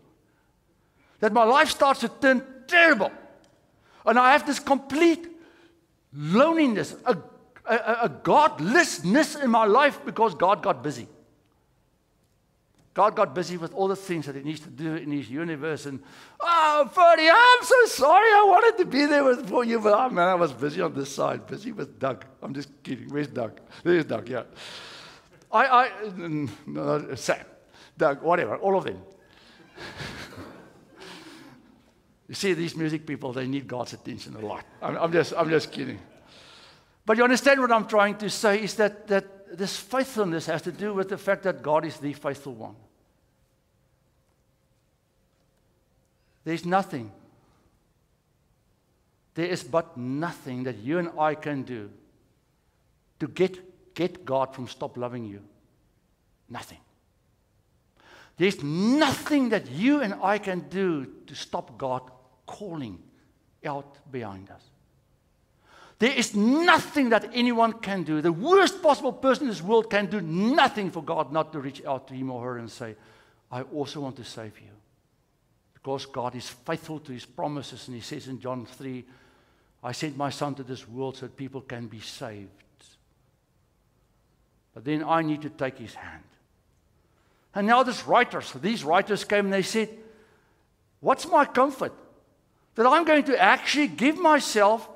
That 1.24 1.32
my 1.32 1.44
life 1.44 1.70
starts 1.70 2.00
to 2.00 2.10
turn 2.10 2.44
terrible. 2.66 3.10
And 4.04 4.18
I 4.18 4.32
have 4.32 4.44
this 4.44 4.58
complete 4.58 5.26
loneliness, 6.12 6.94
a, 7.06 7.16
a, 7.64 7.98
a 8.02 8.08
godlessness 8.22 9.34
in 9.34 9.48
my 9.48 9.64
life 9.64 10.04
because 10.04 10.34
God 10.34 10.62
got 10.62 10.82
busy. 10.82 11.08
God 12.92 13.16
got 13.16 13.34
busy 13.34 13.56
with 13.56 13.72
all 13.72 13.88
the 13.88 13.96
things 13.96 14.26
that 14.26 14.36
He 14.36 14.42
needs 14.42 14.60
to 14.60 14.68
do 14.68 14.96
in 14.96 15.10
His 15.12 15.30
universe. 15.30 15.86
And, 15.86 16.02
oh, 16.40 16.90
Ferdy, 16.92 17.30
I'm 17.30 17.64
so 17.64 17.86
sorry. 17.86 18.28
I 18.28 18.44
wanted 18.46 18.84
to 18.84 18.84
be 18.84 19.06
there 19.06 19.24
with, 19.24 19.48
for 19.48 19.64
you, 19.64 19.80
but 19.80 19.94
oh, 19.94 20.10
man, 20.10 20.28
I 20.28 20.34
was 20.34 20.52
busy 20.52 20.82
on 20.82 20.92
this 20.92 21.10
side, 21.10 21.46
busy 21.46 21.72
with 21.72 21.98
Doug. 21.98 22.26
I'm 22.42 22.52
just 22.52 22.68
kidding. 22.82 23.08
Where's 23.08 23.28
Doug? 23.28 23.62
There's 23.82 24.04
Doug, 24.04 24.28
yeah. 24.28 24.42
I, 25.50 25.64
I, 25.64 25.90
no, 26.66 27.14
Sam, 27.14 27.46
Doug, 27.96 28.20
whatever, 28.20 28.56
all 28.58 28.76
of 28.76 28.84
them. 28.84 29.00
you 32.28 32.34
see, 32.34 32.54
these 32.54 32.74
music 32.74 33.06
people, 33.06 33.32
they 33.32 33.46
need 33.46 33.68
God's 33.68 33.92
attention 33.92 34.34
a 34.36 34.40
lot. 34.40 34.64
I'm, 34.80 34.96
I'm, 34.96 35.12
just, 35.12 35.34
I'm 35.36 35.50
just 35.50 35.70
kidding. 35.70 35.98
But 37.04 37.18
you 37.18 37.24
understand 37.24 37.60
what 37.60 37.70
I'm 37.70 37.86
trying 37.86 38.16
to 38.18 38.30
say 38.30 38.62
is 38.62 38.74
that, 38.76 39.06
that 39.08 39.58
this 39.58 39.76
faithfulness 39.76 40.46
has 40.46 40.62
to 40.62 40.72
do 40.72 40.94
with 40.94 41.10
the 41.10 41.18
fact 41.18 41.42
that 41.42 41.62
God 41.62 41.84
is 41.84 41.98
the 41.98 42.14
faithful 42.14 42.54
one. 42.54 42.76
There's 46.44 46.64
nothing. 46.64 47.12
There 49.34 49.46
is 49.46 49.62
but 49.62 49.96
nothing 49.96 50.64
that 50.64 50.78
you 50.78 50.98
and 50.98 51.10
I 51.18 51.34
can 51.34 51.62
do 51.62 51.90
to 53.20 53.28
get, 53.28 53.94
get 53.94 54.24
God 54.24 54.54
from 54.54 54.68
stop 54.68 54.96
loving 54.96 55.24
you. 55.24 55.40
Nothing. 56.48 56.78
There's 58.36 58.62
nothing 58.62 59.50
that 59.50 59.70
you 59.70 60.00
and 60.00 60.14
I 60.22 60.38
can 60.38 60.60
do 60.68 61.06
to 61.26 61.34
stop 61.34 61.78
God 61.78 62.02
calling 62.46 63.02
out 63.64 63.98
behind 64.10 64.50
us. 64.50 64.62
There 65.98 66.12
is 66.12 66.34
nothing 66.34 67.10
that 67.10 67.30
anyone 67.32 67.74
can 67.74 68.02
do. 68.02 68.20
The 68.20 68.32
worst 68.32 68.82
possible 68.82 69.12
person 69.12 69.44
in 69.44 69.50
this 69.50 69.62
world 69.62 69.90
can 69.90 70.06
do 70.06 70.20
nothing 70.20 70.90
for 70.90 71.02
God 71.02 71.32
not 71.32 71.52
to 71.52 71.60
reach 71.60 71.84
out 71.84 72.08
to 72.08 72.14
him 72.14 72.30
or 72.30 72.42
her 72.42 72.58
and 72.58 72.70
say, 72.70 72.96
I 73.50 73.62
also 73.62 74.00
want 74.00 74.16
to 74.16 74.24
save 74.24 74.58
you. 74.58 74.70
Because 75.72 76.06
God 76.06 76.34
is 76.34 76.48
faithful 76.48 76.98
to 77.00 77.12
his 77.12 77.24
promises. 77.24 77.86
And 77.86 77.94
he 77.94 78.02
says 78.02 78.26
in 78.26 78.40
John 78.40 78.66
3, 78.66 79.04
I 79.82 79.92
sent 79.92 80.16
my 80.16 80.30
son 80.30 80.54
to 80.56 80.62
this 80.62 80.88
world 80.88 81.16
so 81.16 81.26
that 81.26 81.36
people 81.36 81.60
can 81.60 81.86
be 81.86 82.00
saved. 82.00 82.50
But 84.74 84.84
then 84.84 85.04
I 85.04 85.22
need 85.22 85.42
to 85.42 85.50
take 85.50 85.78
his 85.78 85.94
hand. 85.94 86.24
And 87.54 87.66
now 87.68 87.84
these 87.84 88.04
writers, 88.04 88.52
these 88.60 88.82
writers 88.82 89.24
came 89.24 89.44
and 89.44 89.52
they 89.52 89.62
said, 89.62 89.88
What's 91.00 91.28
my 91.28 91.44
comfort? 91.44 91.92
That 92.74 92.86
I'm 92.86 93.04
going 93.04 93.24
to 93.24 93.40
actually 93.40 93.88
give 93.88 94.18
myself 94.18 94.88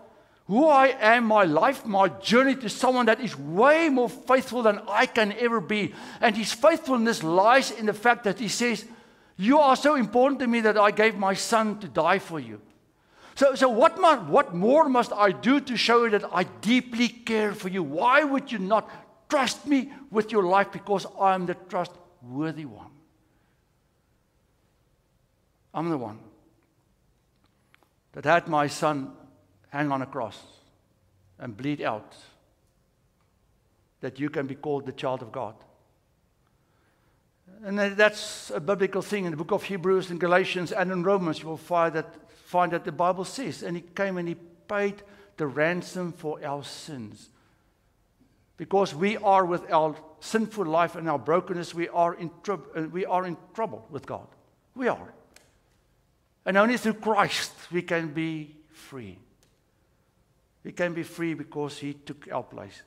who 0.48 0.66
I 0.66 0.96
am, 0.98 1.24
my 1.24 1.44
life, 1.44 1.84
my 1.84 2.08
journey 2.08 2.56
to 2.56 2.70
someone 2.70 3.06
that 3.06 3.20
is 3.20 3.38
way 3.38 3.90
more 3.90 4.08
faithful 4.08 4.62
than 4.62 4.80
I 4.88 5.04
can 5.04 5.32
ever 5.32 5.60
be. 5.60 5.94
And 6.22 6.34
his 6.34 6.52
faithfulness 6.52 7.22
lies 7.22 7.70
in 7.70 7.86
the 7.86 7.92
fact 7.92 8.24
that 8.24 8.38
he 8.38 8.48
says, 8.48 8.86
You 9.36 9.58
are 9.58 9.76
so 9.76 9.94
important 9.94 10.40
to 10.40 10.46
me 10.46 10.60
that 10.62 10.78
I 10.78 10.90
gave 10.90 11.18
my 11.18 11.34
son 11.34 11.78
to 11.80 11.88
die 11.88 12.18
for 12.18 12.40
you. 12.40 12.62
So, 13.34 13.54
so 13.54 13.68
what, 13.68 14.00
must, 14.00 14.22
what 14.22 14.54
more 14.54 14.88
must 14.88 15.12
I 15.12 15.32
do 15.32 15.60
to 15.60 15.76
show 15.76 16.04
you 16.04 16.10
that 16.10 16.24
I 16.32 16.44
deeply 16.44 17.08
care 17.08 17.52
for 17.52 17.68
you? 17.68 17.82
Why 17.82 18.24
would 18.24 18.50
you 18.50 18.58
not 18.58 18.90
trust 19.28 19.66
me 19.66 19.92
with 20.10 20.32
your 20.32 20.44
life? 20.44 20.72
Because 20.72 21.06
I'm 21.20 21.44
the 21.44 21.54
trustworthy 21.68 22.64
one. 22.64 22.90
I'm 25.74 25.90
the 25.90 25.98
one 25.98 26.18
that 28.12 28.24
had 28.24 28.48
my 28.48 28.66
son 28.66 29.12
hang 29.70 29.92
on 29.92 30.02
a 30.02 30.06
cross 30.06 30.40
and 31.38 31.56
bleed 31.56 31.82
out 31.82 32.14
that 34.00 34.18
you 34.18 34.30
can 34.30 34.46
be 34.46 34.54
called 34.54 34.86
the 34.86 34.92
child 34.92 35.22
of 35.22 35.32
God. 35.32 35.54
And 37.64 37.78
that's 37.78 38.50
a 38.50 38.60
biblical 38.60 39.02
thing 39.02 39.24
in 39.24 39.32
the 39.32 39.36
book 39.36 39.50
of 39.50 39.64
Hebrews 39.64 40.10
and 40.10 40.20
Galatians 40.20 40.70
and 40.70 40.92
in 40.92 41.02
Romans. 41.02 41.40
You 41.40 41.48
will 41.48 41.56
find 41.56 41.92
that, 41.94 42.14
find 42.44 42.72
that 42.72 42.84
the 42.84 42.92
Bible 42.92 43.24
says, 43.24 43.62
and 43.62 43.76
he 43.76 43.82
came 43.82 44.16
and 44.16 44.28
he 44.28 44.36
paid 44.68 45.02
the 45.36 45.46
ransom 45.46 46.12
for 46.12 46.44
our 46.44 46.62
sins. 46.62 47.30
Because 48.56 48.94
we 48.94 49.16
are 49.16 49.44
with 49.44 49.70
our 49.72 49.96
sinful 50.20 50.66
life 50.66 50.94
and 50.94 51.08
our 51.08 51.18
brokenness, 51.18 51.74
we 51.74 51.88
are 51.88 52.14
in, 52.14 52.30
trou- 52.42 52.66
uh, 52.76 52.82
we 52.82 53.06
are 53.06 53.26
in 53.26 53.36
trouble 53.54 53.86
with 53.90 54.06
God. 54.06 54.26
We 54.74 54.88
are. 54.88 55.12
And 56.48 56.56
only 56.56 56.78
through 56.78 56.94
Christ 56.94 57.52
we 57.70 57.82
can 57.82 58.08
be 58.08 58.56
free. 58.72 59.18
We 60.64 60.72
can 60.72 60.94
be 60.94 61.02
free 61.02 61.34
because 61.34 61.76
He 61.76 61.92
took 61.92 62.26
our 62.32 62.42
place. 62.42 62.82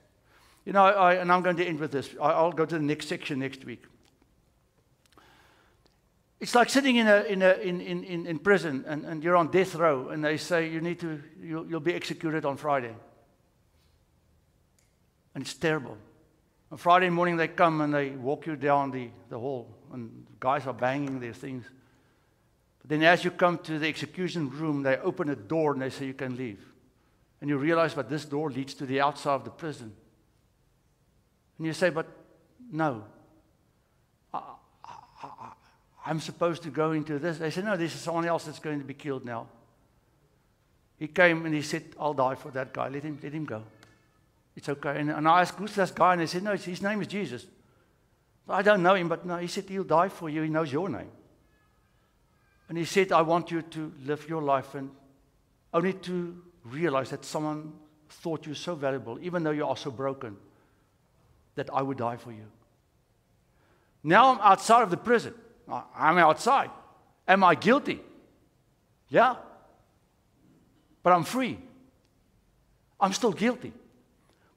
You 0.65 0.74
know, 0.74 0.84
I, 0.84 1.13
and 1.13 1.32
I'm 1.32 1.43
going 1.43 1.58
to 1.58 1.65
end 1.65 1.80
with 1.80 1.91
this. 1.91 2.10
I'll 2.19 2.52
go 2.52 2.65
to 2.65 2.76
the 2.80 2.84
next 2.84 3.08
section 3.08 3.38
next 3.38 3.63
week. 3.63 3.84
It's 6.39 6.56
like 6.56 6.71
sitting 6.71 6.95
in, 6.95 7.08
a, 7.08 7.21
in, 7.21 7.43
a, 7.43 7.54
in, 7.54 7.82
in, 7.82 8.26
in 8.26 8.39
prison 8.39 8.84
and, 8.88 9.06
and 9.06 9.24
you're 9.24 9.38
on 9.38 9.52
death 9.52 9.76
row 9.76 10.10
and 10.10 10.26
they 10.26 10.38
say 10.38 10.67
you 10.67 10.82
need 10.82 11.00
to, 11.02 11.21
you'll, 11.39 11.67
you'll 11.67 11.80
be 11.82 11.93
executed 11.93 12.45
on 12.45 12.58
Friday. 12.58 12.95
And 15.36 15.43
it's 15.43 15.54
terrible. 15.54 16.00
On 16.71 16.80
Friday 16.80 17.12
morning 17.12 17.38
they 17.38 17.47
come 17.47 17.82
and 17.82 17.93
they 17.93 18.10
walk 18.10 18.47
you 18.47 18.56
down 18.56 18.89
the, 18.89 19.12
the 19.30 19.38
hall 19.38 19.69
and 19.93 20.26
guys 20.39 20.65
are 20.65 20.74
banging 20.74 21.19
their 21.19 21.34
things. 21.34 21.63
But 22.81 22.89
then 22.89 23.03
as 23.03 23.23
you 23.23 23.31
come 23.31 23.57
to 23.59 23.79
the 23.79 23.87
execution 23.87 24.49
room, 24.49 24.83
they 24.83 24.97
open 24.97 25.29
a 25.29 25.35
door 25.35 25.73
and 25.73 25.81
they 25.81 25.89
say 25.89 26.05
you 26.05 26.13
can 26.13 26.35
leave. 26.35 26.65
And 27.39 27.49
you 27.49 27.57
realize, 27.57 27.93
but 27.93 28.09
this 28.09 28.25
door 28.25 28.49
leads 28.51 28.73
to 28.75 28.85
the 28.85 29.01
outside 29.01 29.35
of 29.35 29.43
the 29.43 29.51
prison. 29.51 29.93
And 31.57 31.67
you 31.67 31.73
say, 31.73 31.89
but 31.89 32.07
no. 32.71 33.03
I, 34.33 34.41
am 36.07 36.19
supposed 36.19 36.63
to 36.63 36.69
go 36.69 36.91
into 36.91 37.19
this. 37.19 37.37
They 37.37 37.51
say, 37.51 37.61
no, 37.61 37.77
this 37.77 37.93
is 37.95 38.01
someone 38.01 38.25
else 38.25 38.45
that's 38.45 38.59
going 38.59 38.79
to 38.79 38.85
be 38.85 38.93
killed 38.93 39.25
now. 39.25 39.47
He 40.97 41.07
came 41.07 41.45
and 41.45 41.53
he 41.53 41.61
said, 41.61 41.83
I'll 41.99 42.13
die 42.13 42.35
for 42.35 42.51
that 42.51 42.73
guy. 42.73 42.89
Let 42.89 43.03
him, 43.03 43.19
let 43.21 43.33
him 43.33 43.45
go. 43.45 43.63
It's 44.55 44.69
okay. 44.69 44.99
And, 44.99 45.09
and 45.09 45.27
I 45.27 45.41
asked, 45.41 45.57
who's 45.57 45.73
this 45.73 45.91
guy? 45.91 46.13
And 46.13 46.21
they 46.21 46.27
said, 46.27 46.43
no, 46.43 46.55
his 46.55 46.81
name 46.81 47.01
is 47.01 47.07
Jesus. 47.07 47.45
I 48.47 48.61
don't 48.61 48.83
know 48.83 48.95
him, 48.95 49.07
but 49.07 49.25
no, 49.25 49.37
he 49.37 49.47
said, 49.47 49.65
he'll 49.65 49.83
die 49.83 50.09
for 50.09 50.29
you. 50.29 50.41
He 50.41 50.49
knows 50.49 50.71
your 50.71 50.89
name. 50.89 51.09
And 52.71 52.77
he 52.77 52.86
said, 52.86 53.12
I 53.12 53.21
want 53.21 53.51
you 53.51 53.63
to 53.63 53.91
live 54.05 54.29
your 54.29 54.41
life 54.41 54.75
and 54.75 54.91
only 55.73 55.91
to 55.91 56.41
realize 56.63 57.10
that 57.10 57.25
someone 57.25 57.73
thought 58.07 58.47
you 58.47 58.53
so 58.53 58.75
valuable, 58.75 59.19
even 59.21 59.43
though 59.43 59.51
you 59.51 59.67
are 59.67 59.75
so 59.75 59.91
broken, 59.91 60.38
that 61.55 61.69
I 61.73 61.81
would 61.81 61.97
die 61.97 62.15
for 62.15 62.31
you. 62.31 62.45
Now 64.05 64.31
I'm 64.31 64.39
outside 64.39 64.84
of 64.84 64.89
the 64.89 64.95
prison. 64.95 65.34
I'm 65.67 66.17
outside. 66.17 66.69
Am 67.27 67.43
I 67.43 67.55
guilty? 67.55 67.99
Yeah. 69.10 69.36
But 71.03 71.12
I'm 71.12 71.25
free. 71.25 71.60
I'm 73.01 73.12
still 73.12 73.34
guilty. 73.34 73.73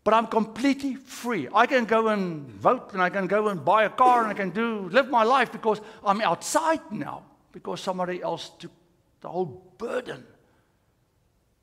But 0.05 0.15
I'm 0.15 0.29
completely 0.29 0.95
free. 0.95 1.49
I 1.53 1.67
can 1.67 1.85
go 1.85 2.07
and 2.07 2.49
vote 2.49 2.93
and 2.93 3.03
I 3.03 3.11
can 3.11 3.27
go 3.27 3.49
and 3.49 3.65
buy 3.65 3.83
a 3.83 3.91
car 3.91 4.23
and 4.23 4.31
I 4.31 4.35
can 4.35 4.51
do 4.51 4.89
live 4.91 5.11
my 5.11 5.25
life 5.25 5.51
because 5.51 5.81
I'm 6.05 6.21
outside 6.21 6.93
now 6.93 7.25
because 7.55 7.81
somebody 7.81 8.21
else 8.21 8.51
took 8.59 8.73
the 9.21 9.29
whole 9.29 9.63
burden 9.79 10.25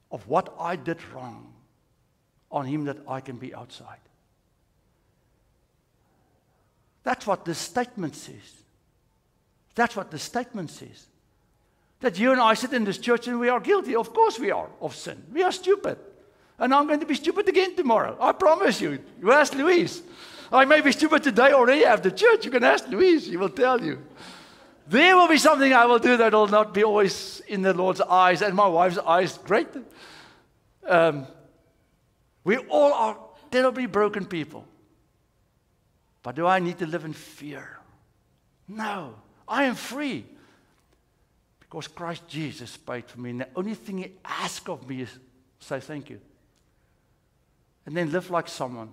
of 0.10 0.26
what 0.28 0.56
I 0.58 0.78
did 0.78 0.98
wrong 1.14 1.54
on 2.50 2.66
him 2.66 2.86
that 2.86 2.98
I 3.08 3.20
can 3.20 3.36
be 3.36 3.54
outside. 3.54 4.00
That's 7.04 7.28
what 7.28 7.44
the 7.44 7.54
statement 7.54 8.16
says. 8.16 8.64
That's 9.76 9.96
what 9.96 10.12
the 10.12 10.20
statement 10.20 10.72
says. 10.72 11.08
That 12.00 12.18
you 12.18 12.32
and 12.32 12.40
I 12.40 12.54
sit 12.54 12.74
in 12.74 12.86
this 12.86 12.98
church 12.98 13.28
and 13.28 13.40
we 13.40 13.50
are 13.50 13.60
guilty. 13.60 13.94
Of 13.94 14.14
course 14.14 14.40
we 14.40 14.50
are 14.50 14.70
of 14.80 14.96
sin. 14.96 15.22
We 15.34 15.44
are 15.44 15.52
stupid. 15.52 15.98
And 16.58 16.74
I'm 16.74 16.88
going 16.88 17.02
to 17.02 17.06
be 17.06 17.16
stupid 17.16 17.50
again 17.50 17.76
tomorrow. 17.76 18.18
I 18.20 18.32
promise 18.32 18.80
you. 18.80 19.00
You 19.22 19.32
ask 19.34 19.54
Louise. 19.54 20.02
I 20.54 20.64
may 20.64 20.80
be 20.80 20.92
stupid 20.94 21.24
today 21.24 21.52
already 21.52 21.84
after 21.84 22.10
church. 22.12 22.46
You 22.46 22.52
can 22.52 22.64
ask 22.64 22.88
Louise. 22.88 23.26
she 23.26 23.38
will 23.38 23.50
tell 23.50 23.82
you. 23.84 24.00
There 24.92 25.16
will 25.16 25.30
be 25.30 25.38
something 25.38 25.72
I 25.72 25.86
will 25.86 26.00
do 26.00 26.18
that 26.18 26.34
will 26.34 26.50
not 26.50 26.74
be 26.74 26.84
always 26.84 27.42
in 27.48 27.62
the 27.62 27.74
Lord's 27.74 28.02
eyes 28.02 28.42
and 28.42 28.54
my 28.54 28.68
wife's 28.68 28.98
eyes. 28.98 29.38
Great. 29.38 29.70
Um, 30.86 31.28
we 32.44 32.58
all 32.58 32.92
are 32.92 33.18
terribly 33.50 33.86
broken 33.86 34.26
people. 34.26 34.68
But 36.22 36.36
do 36.36 36.46
I 36.46 36.60
need 36.60 36.78
to 36.80 36.86
live 36.86 37.06
in 37.06 37.14
fear? 37.14 37.80
No. 38.68 39.16
I 39.48 39.64
am 39.64 39.76
free 39.76 40.26
because 41.62 41.88
Christ 41.88 42.28
Jesus 42.28 42.76
paid 42.76 43.06
for 43.06 43.22
me. 43.22 43.30
And 43.30 43.40
the 43.40 43.48
only 43.56 43.76
thing 43.76 44.00
He 44.00 44.12
asks 44.26 44.68
of 44.68 44.90
me 44.90 45.04
is 45.04 45.20
say 45.62 45.80
thank 45.80 46.10
you. 46.10 46.20
And 47.86 47.96
then 47.96 48.12
live 48.12 48.30
like 48.30 48.50
someone 48.50 48.92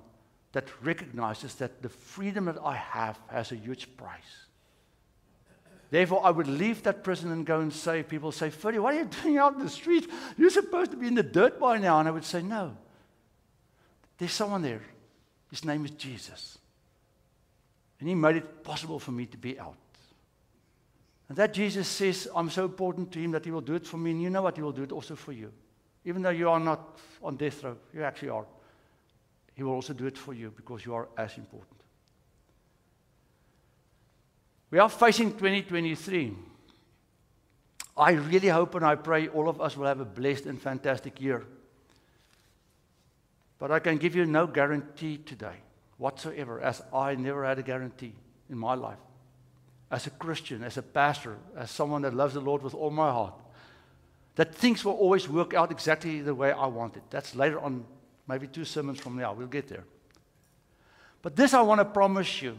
that 0.53 0.69
recognizes 0.81 1.57
that 1.57 1.83
the 1.83 1.89
freedom 1.89 2.45
that 2.45 2.59
I 2.63 2.77
have 2.77 3.19
has 3.27 3.51
a 3.51 3.57
huge 3.57 3.97
price. 3.97 4.48
Therefore, 5.91 6.25
I 6.25 6.31
would 6.31 6.47
leave 6.47 6.83
that 6.83 7.03
prison 7.03 7.33
and 7.33 7.47
go 7.47 7.61
and 7.61 7.73
say, 7.73 8.03
people 8.03 8.31
say, 8.31 8.51
Freddie, 8.51 8.79
what 8.79 8.95
are 8.95 8.99
you 8.99 9.11
doing 9.23 9.39
out 9.39 9.55
in 9.55 9.61
the 9.61 9.71
street? 9.71 10.09
You're 10.37 10.51
supposed 10.51 10.91
to 10.91 10.97
be 10.97 11.07
in 11.07 11.15
the 11.15 11.23
dirt 11.23 11.59
by 11.59 11.79
now. 11.79 11.99
And 11.99 12.09
I 12.09 12.11
would 12.11 12.25
say, 12.25 12.43
no. 12.43 12.77
There's 14.19 14.33
someone 14.33 14.63
there. 14.63 14.83
His 15.51 15.65
name 15.65 15.85
is 15.85 15.93
Jesus. 15.93 16.59
And 18.01 18.09
he 18.09 18.15
made 18.15 18.37
it 18.37 18.63
possible 18.63 18.99
for 18.99 19.13
me 19.13 19.27
to 19.27 19.39
be 19.39 19.59
out. 19.59 19.77
And 21.29 21.37
that 21.39 21.53
Jesus 21.53 21.89
says, 21.89 22.29
I'm 22.35 22.51
so 22.51 22.65
important 22.65 23.13
to 23.13 23.19
him 23.19 23.33
that 23.33 23.45
he 23.45 23.51
will 23.51 23.61
do 23.61 23.75
it 23.75 23.87
for 23.87 23.97
me. 23.97 24.11
And 24.11 24.23
you 24.23 24.31
know 24.31 24.43
what? 24.43 24.57
He 24.57 24.63
will 24.63 24.73
do 24.73 24.83
it 24.83 24.93
also 24.93 25.15
for 25.15 25.33
you. 25.33 25.53
Even 26.05 26.23
though 26.23 26.31
you 26.31 26.49
are 26.49 26.61
not 26.61 26.99
on 27.23 27.37
death 27.37 27.63
row, 27.65 27.77
you 27.93 28.03
actually 28.03 28.31
are. 28.31 28.47
He 29.55 29.63
will 29.63 29.73
also 29.73 29.93
do 29.93 30.07
it 30.07 30.17
for 30.17 30.33
you 30.33 30.53
because 30.55 30.85
you 30.85 30.95
are 30.95 31.09
as 31.17 31.37
important. 31.37 31.78
We 34.71 34.79
are 34.79 34.89
facing 34.89 35.33
2023. 35.33 36.35
I 37.97 38.13
really 38.13 38.49
hope 38.49 38.75
and 38.75 38.85
I 38.85 38.95
pray 38.95 39.29
all 39.29 39.49
of 39.49 39.61
us 39.61 39.77
will 39.77 39.87
have 39.87 40.01
a 40.01 40.05
blessed 40.05 40.47
and 40.47 40.61
fantastic 40.61 41.21
year. 41.21 41.45
But 43.59 43.73
I 43.73 43.81
can 43.81 43.97
give 43.97 44.15
you 44.15 44.25
no 44.25 44.47
guarantee 44.47 45.19
today 45.19 45.57
whatsoever, 45.97 46.61
as 46.61 46.81
I 46.95 47.17
never 47.17 47.45
had 47.45 47.59
a 47.59 47.63
guarantee 47.63 48.13
in 48.49 48.57
my 48.57 48.75
life. 48.75 48.99
As 49.91 50.07
a 50.07 50.11
Christian, 50.11 50.63
as 50.63 50.77
a 50.77 50.83
pastor, 50.83 51.39
as 51.57 51.71
someone 51.71 52.03
that 52.03 52.15
loves 52.15 52.35
the 52.35 52.41
Lord 52.41 52.63
with 52.63 52.75
all 52.75 52.91
my 52.91 53.11
heart, 53.11 53.35
that 54.37 54.55
things 54.55 54.85
will 54.85 54.93
always 54.93 55.29
work 55.29 55.55
out 55.55 55.73
exactly 55.73 56.21
the 56.21 56.35
way 56.35 56.53
I 56.53 56.67
want 56.67 56.97
it. 56.97 57.03
That's 57.11 57.35
later 57.35 57.59
on, 57.59 57.85
maybe 58.29 58.47
two 58.47 58.65
sermons 58.65 59.01
from 59.01 59.17
now. 59.17 59.33
We'll 59.33 59.49
get 59.49 59.67
there. 59.67 59.85
But 61.23 61.35
this 61.35 61.55
I 61.55 61.63
want 61.63 61.81
to 61.81 61.85
promise 61.85 62.43
you. 62.43 62.59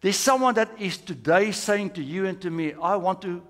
There's 0.00 0.16
someone 0.16 0.54
that 0.54 0.70
is 0.78 0.98
today 0.98 1.52
saying 1.52 1.90
to 1.90 2.02
you 2.02 2.26
and 2.26 2.40
to 2.42 2.50
me, 2.50 2.74
I 2.80 2.96
want 2.96 3.22
to, 3.22 3.42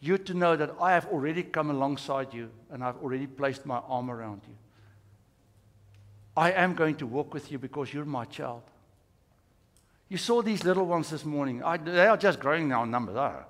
you 0.00 0.18
to 0.18 0.34
know 0.34 0.54
that 0.56 0.74
I 0.80 0.92
have 0.92 1.06
already 1.06 1.42
come 1.42 1.70
alongside 1.70 2.34
you 2.34 2.50
and 2.70 2.84
I've 2.84 2.96
already 2.98 3.26
placed 3.26 3.64
my 3.64 3.78
arm 3.78 4.10
around 4.10 4.42
you. 4.46 4.54
I 6.36 6.52
am 6.52 6.74
going 6.74 6.96
to 6.96 7.06
walk 7.06 7.32
with 7.32 7.50
you 7.50 7.58
because 7.58 7.92
you're 7.92 8.04
my 8.04 8.24
child. 8.24 8.62
You 10.08 10.18
saw 10.18 10.42
these 10.42 10.64
little 10.64 10.84
ones 10.84 11.10
this 11.10 11.24
morning. 11.24 11.62
I, 11.62 11.76
they 11.76 12.06
are 12.06 12.16
just 12.16 12.40
growing 12.40 12.68
now 12.68 12.82
in 12.82 12.90
numbers. 12.90 13.16
Are 13.16 13.46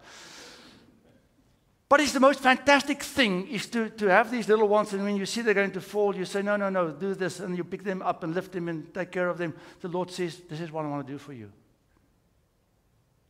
But 1.88 2.00
it's 2.00 2.12
the 2.12 2.20
most 2.20 2.40
fantastic 2.40 3.02
thing 3.02 3.48
is 3.48 3.66
to, 3.68 3.90
to 3.90 4.06
have 4.06 4.30
these 4.30 4.48
little 4.48 4.68
ones, 4.68 4.92
and 4.92 5.02
when 5.02 5.16
you 5.16 5.26
see 5.26 5.40
they're 5.40 5.54
going 5.54 5.72
to 5.72 5.80
fall, 5.80 6.14
you 6.14 6.24
say, 6.24 6.42
No, 6.42 6.56
no, 6.56 6.70
no, 6.70 6.90
do 6.90 7.14
this, 7.14 7.40
and 7.40 7.56
you 7.56 7.64
pick 7.64 7.82
them 7.82 8.02
up 8.02 8.22
and 8.22 8.34
lift 8.34 8.52
them 8.52 8.68
and 8.68 8.92
take 8.94 9.10
care 9.10 9.28
of 9.28 9.38
them. 9.38 9.54
The 9.80 9.88
Lord 9.88 10.10
says, 10.10 10.40
This 10.48 10.60
is 10.60 10.70
what 10.70 10.84
I 10.84 10.88
want 10.88 11.06
to 11.06 11.12
do 11.12 11.18
for 11.18 11.32
you. 11.32 11.50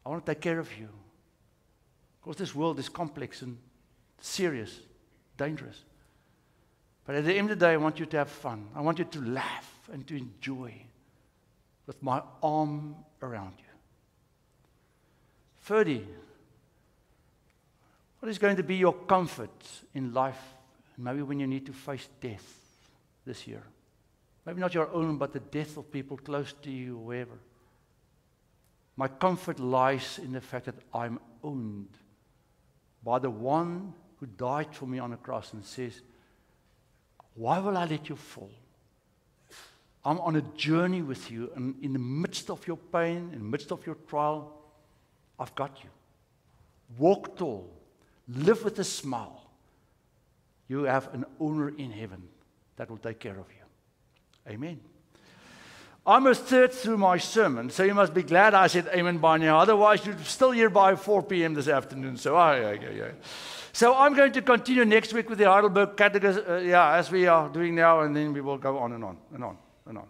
I 0.04 0.08
want 0.08 0.24
to 0.24 0.34
take 0.34 0.40
care 0.40 0.58
of 0.58 0.68
you. 0.78 0.88
Because 2.20 2.36
this 2.36 2.54
world 2.54 2.78
is 2.78 2.88
complex 2.88 3.42
and 3.42 3.58
serious, 4.20 4.80
dangerous. 5.36 5.84
But 7.06 7.16
at 7.16 7.24
the 7.24 7.34
end 7.34 7.50
of 7.50 7.58
the 7.58 7.66
day, 7.66 7.72
I 7.72 7.76
want 7.76 8.00
you 8.00 8.06
to 8.06 8.16
have 8.16 8.30
fun. 8.30 8.68
I 8.74 8.80
want 8.80 8.98
you 8.98 9.04
to 9.04 9.20
laugh 9.20 9.70
and 9.92 10.06
to 10.06 10.16
enjoy 10.16 10.74
with 11.86 12.02
my 12.02 12.22
arm 12.42 12.96
around 13.22 13.52
you. 13.58 13.64
Ferdy, 15.60 16.06
what 18.20 18.30
is 18.30 18.38
going 18.38 18.56
to 18.56 18.62
be 18.62 18.76
your 18.76 18.94
comfort 18.94 19.50
in 19.92 20.14
life? 20.14 20.40
Maybe 20.96 21.22
when 21.22 21.40
you 21.40 21.46
need 21.46 21.66
to 21.66 21.72
face 21.72 22.08
death 22.20 22.60
this 23.26 23.46
year. 23.46 23.62
Maybe 24.46 24.60
not 24.60 24.74
your 24.74 24.90
own, 24.92 25.18
but 25.18 25.32
the 25.32 25.40
death 25.40 25.76
of 25.76 25.90
people 25.90 26.16
close 26.16 26.54
to 26.62 26.70
you, 26.70 26.96
wherever. 26.96 27.38
My 28.96 29.08
comfort 29.08 29.58
lies 29.58 30.20
in 30.22 30.32
the 30.32 30.40
fact 30.40 30.66
that 30.66 30.76
I'm 30.92 31.18
owned 31.42 31.88
by 33.02 33.18
the 33.18 33.30
one 33.30 33.92
who 34.16 34.26
died 34.26 34.74
for 34.74 34.86
me 34.86 34.98
on 34.98 35.10
the 35.10 35.16
cross 35.16 35.52
and 35.52 35.64
says, 35.64 36.00
Why 37.34 37.58
will 37.58 37.76
I 37.76 37.84
let 37.84 38.08
you 38.08 38.16
fall? 38.16 38.50
I'm 40.04 40.18
on 40.20 40.36
a 40.36 40.42
journey 40.56 41.02
with 41.02 41.30
you, 41.30 41.50
and 41.56 41.74
in 41.82 41.94
the 41.94 41.98
midst 41.98 42.50
of 42.50 42.66
your 42.66 42.76
pain, 42.76 43.30
in 43.32 43.38
the 43.38 43.44
midst 43.44 43.72
of 43.72 43.84
your 43.86 43.94
trial, 44.06 44.52
I've 45.38 45.54
got 45.54 45.82
you. 45.82 45.90
Walk 46.98 47.36
tall, 47.36 47.70
live 48.28 48.64
with 48.64 48.78
a 48.78 48.84
smile. 48.84 49.50
You 50.68 50.84
have 50.84 51.12
an 51.14 51.24
owner 51.40 51.70
in 51.70 51.90
heaven 51.90 52.22
that 52.76 52.90
will 52.90 52.98
take 52.98 53.18
care 53.18 53.38
of 53.38 53.46
you. 53.48 54.52
Amen. 54.52 54.80
I'm 56.06 56.26
a 56.26 56.34
third 56.34 56.72
through 56.72 56.98
my 56.98 57.16
sermon, 57.16 57.70
so 57.70 57.82
you 57.82 57.94
must 57.94 58.12
be 58.12 58.22
glad 58.22 58.52
I 58.52 58.66
said 58.66 58.88
amen 58.88 59.18
by 59.18 59.38
now. 59.38 59.58
Otherwise, 59.58 60.04
you're 60.04 60.18
still 60.24 60.50
here 60.50 60.68
by 60.68 60.96
4 60.96 61.22
p.m. 61.22 61.54
this 61.54 61.66
afternoon. 61.66 62.18
So, 62.18 62.36
oh, 62.36 62.52
yeah, 62.52 62.72
yeah, 62.72 62.90
yeah. 62.90 63.10
So, 63.72 63.96
I'm 63.96 64.14
going 64.14 64.32
to 64.32 64.42
continue 64.42 64.84
next 64.84 65.14
week 65.14 65.30
with 65.30 65.38
the 65.38 65.44
Heidelberg 65.44 65.96
Catechism, 65.96 66.44
uh, 66.46 66.56
yeah, 66.58 66.96
as 66.96 67.10
we 67.10 67.26
are 67.26 67.48
doing 67.48 67.74
now, 67.74 68.00
and 68.00 68.14
then 68.14 68.34
we 68.34 68.42
will 68.42 68.58
go 68.58 68.78
on 68.78 68.92
and 68.92 69.02
on 69.02 69.16
and 69.32 69.44
on 69.44 69.56
and 69.86 69.98
on. 69.98 70.06